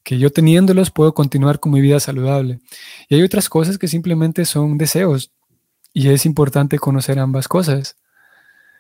que 0.04 0.18
yo 0.18 0.32
teniéndolos 0.32 0.90
puedo 0.90 1.14
continuar 1.14 1.60
con 1.60 1.74
mi 1.74 1.82
vida 1.82 2.00
saludable. 2.00 2.60
Y 3.08 3.16
hay 3.16 3.24
otras 3.24 3.50
cosas 3.50 3.78
que 3.78 3.88
simplemente 3.88 4.46
son 4.46 4.78
deseos, 4.78 5.32
y 5.94 6.10
es 6.10 6.26
importante 6.26 6.80
conocer 6.80 7.20
ambas 7.20 7.48
cosas. 7.48 7.98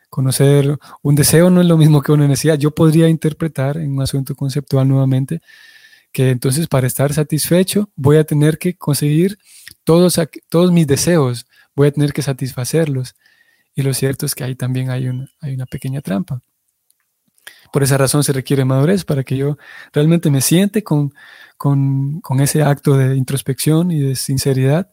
Conocer 0.10 0.78
un 1.01 1.16
deseo 1.16 1.49
no 1.49 1.62
es 1.62 1.68
lo 1.68 1.78
mismo 1.78 2.01
que 2.01 2.12
una 2.12 2.28
necesidad. 2.28 2.58
Yo 2.58 2.72
podría 2.72 3.10
interpretar 3.10 3.78
en 3.78 3.93
un 3.93 4.01
asunto 4.01 4.36
conceptual 4.36 4.88
nuevamente 4.88 5.41
que 6.12 6.32
entonces 6.32 6.68
para 6.68 6.88
estar 6.88 7.14
satisfecho 7.14 7.89
voy 7.95 8.18
a 8.18 8.24
tener 8.24 8.58
que 8.58 8.76
conseguir 8.76 9.38
todos, 9.84 10.20
todos 10.49 10.72
mis 10.72 10.88
deseos, 10.88 11.45
voy 11.76 11.89
a 11.89 11.91
tener 11.91 12.14
que 12.14 12.22
satisfacerlos. 12.22 13.16
Y 13.76 13.84
lo 13.84 13.93
cierto 13.93 14.26
es 14.26 14.34
que 14.34 14.43
ahí 14.43 14.55
también 14.55 14.89
hay, 14.89 15.08
hay 15.41 15.53
una 15.53 15.66
pequeña 15.66 16.01
trampa. 16.01 16.41
Por 17.72 17.84
esa 17.84 17.97
razón 17.97 18.24
se 18.24 18.34
requiere 18.34 18.66
madurez 18.66 19.05
para 19.05 19.24
que 19.24 19.38
yo 19.38 19.58
realmente 19.93 20.32
me 20.32 20.41
siente 20.41 20.84
con, 20.84 21.14
con, 21.58 22.22
con 22.22 22.39
ese 22.39 22.64
acto 22.64 22.97
de 22.97 23.16
introspección 23.16 23.91
y 23.91 23.99
de 23.99 24.16
sinceridad 24.16 24.91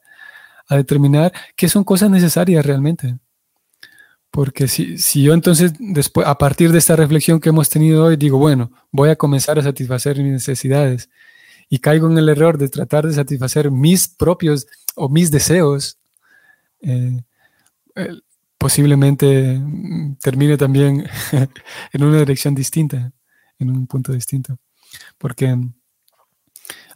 a 0.68 0.76
determinar 0.76 1.32
qué 1.56 1.68
son 1.68 1.84
cosas 1.84 2.10
necesarias 2.10 2.64
realmente. 2.64 3.18
Porque 4.34 4.66
si, 4.66 4.98
si, 4.98 5.22
yo 5.22 5.32
entonces, 5.32 5.74
después, 5.78 6.26
a 6.26 6.36
partir 6.36 6.72
de 6.72 6.78
esta 6.78 6.96
reflexión 6.96 7.38
que 7.38 7.50
hemos 7.50 7.68
tenido 7.68 8.04
hoy, 8.04 8.16
digo, 8.16 8.36
bueno, 8.36 8.72
voy 8.90 9.08
a 9.10 9.14
comenzar 9.14 9.60
a 9.60 9.62
satisfacer 9.62 10.16
mis 10.18 10.32
necesidades 10.32 11.08
y 11.68 11.78
caigo 11.78 12.10
en 12.10 12.18
el 12.18 12.28
error 12.28 12.58
de 12.58 12.68
tratar 12.68 13.06
de 13.06 13.12
satisfacer 13.12 13.70
mis 13.70 14.08
propios 14.08 14.66
o 14.96 15.08
mis 15.08 15.30
deseos, 15.30 15.98
eh, 16.80 17.22
posiblemente 18.58 19.56
mm, 19.56 20.16
termine 20.16 20.56
también 20.56 21.06
en 21.92 22.02
una 22.02 22.18
dirección 22.18 22.56
distinta, 22.56 23.12
en 23.60 23.70
un 23.70 23.86
punto 23.86 24.12
distinto. 24.12 24.58
Porque 25.16 25.56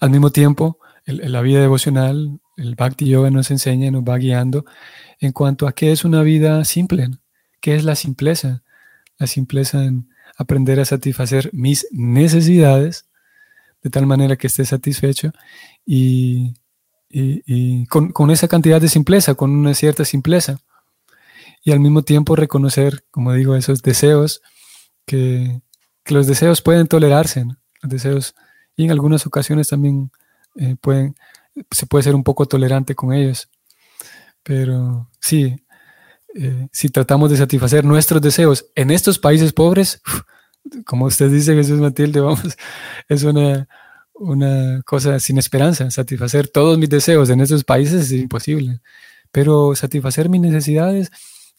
al 0.01 0.11
mismo 0.11 0.31
tiempo, 0.31 0.81
la 1.07 1.41
vida 1.43 1.61
devocional, 1.61 2.41
el 2.57 2.75
Bhakti 2.75 3.09
Yoga 3.09 3.31
nos 3.31 3.53
enseña 3.53 3.93
nos 3.93 4.03
va 4.03 4.19
guiando 4.19 4.65
en 5.21 5.31
cuanto 5.31 5.69
a 5.69 5.73
qué 5.73 5.93
es 5.93 6.05
una 6.05 6.23
vida 6.23 6.65
simple. 6.65 7.11
¿Qué 7.61 7.75
es 7.75 7.85
la 7.85 7.95
simpleza? 7.95 8.63
La 9.19 9.27
simpleza 9.27 9.85
en 9.85 10.09
aprender 10.37 10.79
a 10.81 10.85
satisfacer 10.85 11.51
mis 11.53 11.87
necesidades 11.91 13.09
de 13.83 13.91
tal 13.91 14.07
manera 14.07 14.37
que 14.37 14.47
esté 14.47 14.65
satisfecho 14.65 15.33
y, 15.85 16.55
con, 17.89 18.31
esa 18.31 18.49
cantidad 18.49 18.81
de 18.81 18.89
simpleza, 18.89 19.35
con 19.35 19.51
una 19.51 19.75
cierta 19.75 20.05
simpleza. 20.05 20.59
Y 21.65 21.73
al 21.73 21.81
mismo 21.81 22.03
tiempo 22.03 22.37
reconocer, 22.37 23.05
como 23.11 23.33
digo, 23.33 23.57
esos 23.57 23.83
deseos, 23.83 24.43
que, 25.05 25.61
los 26.07 26.27
deseos 26.27 26.63
pueden 26.63 26.87
tolerarse, 26.87 27.45
los 27.83 27.93
deseos, 27.93 28.35
y 28.77 28.85
en 28.85 28.93
algunas 28.93 29.27
ocasiones 29.27 29.69
también 29.69 30.11
eh, 30.57 30.77
pueden, 30.81 31.15
se 31.71 31.85
puede 31.87 32.05
ser 32.05 32.15
un 32.15 32.25
poco 32.25 32.47
tolerante 32.47 32.95
con 32.95 33.13
ellos. 33.13 33.51
Pero 34.43 35.11
sí, 35.21 35.57
eh, 36.41 36.69
si 36.73 36.89
tratamos 36.89 37.31
de 37.31 37.37
satisfacer 37.37 37.85
nuestros 37.85 38.23
deseos 38.23 38.67
en 38.75 38.91
estos 38.91 39.19
países 39.19 39.53
pobres, 39.53 40.01
como 40.87 41.07
usted 41.07 41.31
dice, 41.31 41.55
Jesús 41.55 41.81
Matilde, 41.81 42.21
vamos, 42.21 42.57
es 43.09 43.23
una, 43.25 43.69
una 44.15 44.83
cosa 44.85 45.19
sin 45.19 45.39
esperanza. 45.39 45.91
Satisfacer 45.91 46.49
todos 46.49 46.79
mis 46.79 46.89
deseos 46.89 47.31
en 47.31 47.41
estos 47.41 47.65
países 47.65 48.13
es 48.13 48.13
imposible. 48.13 48.81
Pero 49.31 49.75
satisfacer 49.75 50.29
mis 50.29 50.41
necesidades, 50.41 51.11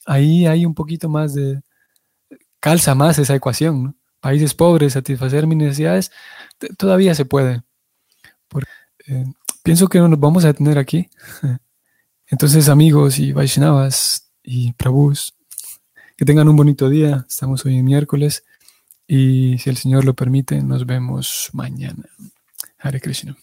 ahí 0.05 0.47
hay 0.47 0.65
un 0.65 0.73
poquito 0.73 1.09
más 1.09 1.33
de, 1.33 1.61
calza 2.59 2.95
más 2.95 3.19
esa 3.19 3.35
ecuación. 3.35 3.97
Países 4.21 4.53
pobres, 4.53 4.93
satisfacer 4.93 5.47
mis 5.47 5.57
necesidades, 5.57 6.11
todavía 6.77 7.15
se 7.15 7.25
puede. 7.25 7.63
Eh, 9.07 9.25
pienso 9.63 9.87
que 9.87 9.99
nos 9.99 10.19
vamos 10.19 10.45
a 10.45 10.53
tener 10.53 10.77
aquí. 10.77 11.09
Entonces, 12.27 12.69
amigos 12.69 13.17
y 13.17 13.31
Vaishnavas, 13.31 14.28
y 14.49 14.73
Prabhus. 14.73 15.35
Que 16.17 16.25
tengan 16.25 16.49
un 16.49 16.55
bonito 16.55 16.89
día. 16.89 17.25
Estamos 17.29 17.63
hoy 17.65 17.77
en 17.77 17.85
miércoles 17.85 18.43
y 19.07 19.59
si 19.59 19.69
el 19.69 19.77
Señor 19.77 20.05
lo 20.05 20.15
permite, 20.15 20.61
nos 20.63 20.87
vemos 20.87 21.49
mañana. 21.53 22.09
Hare 22.79 22.99
Krishna. 22.99 23.37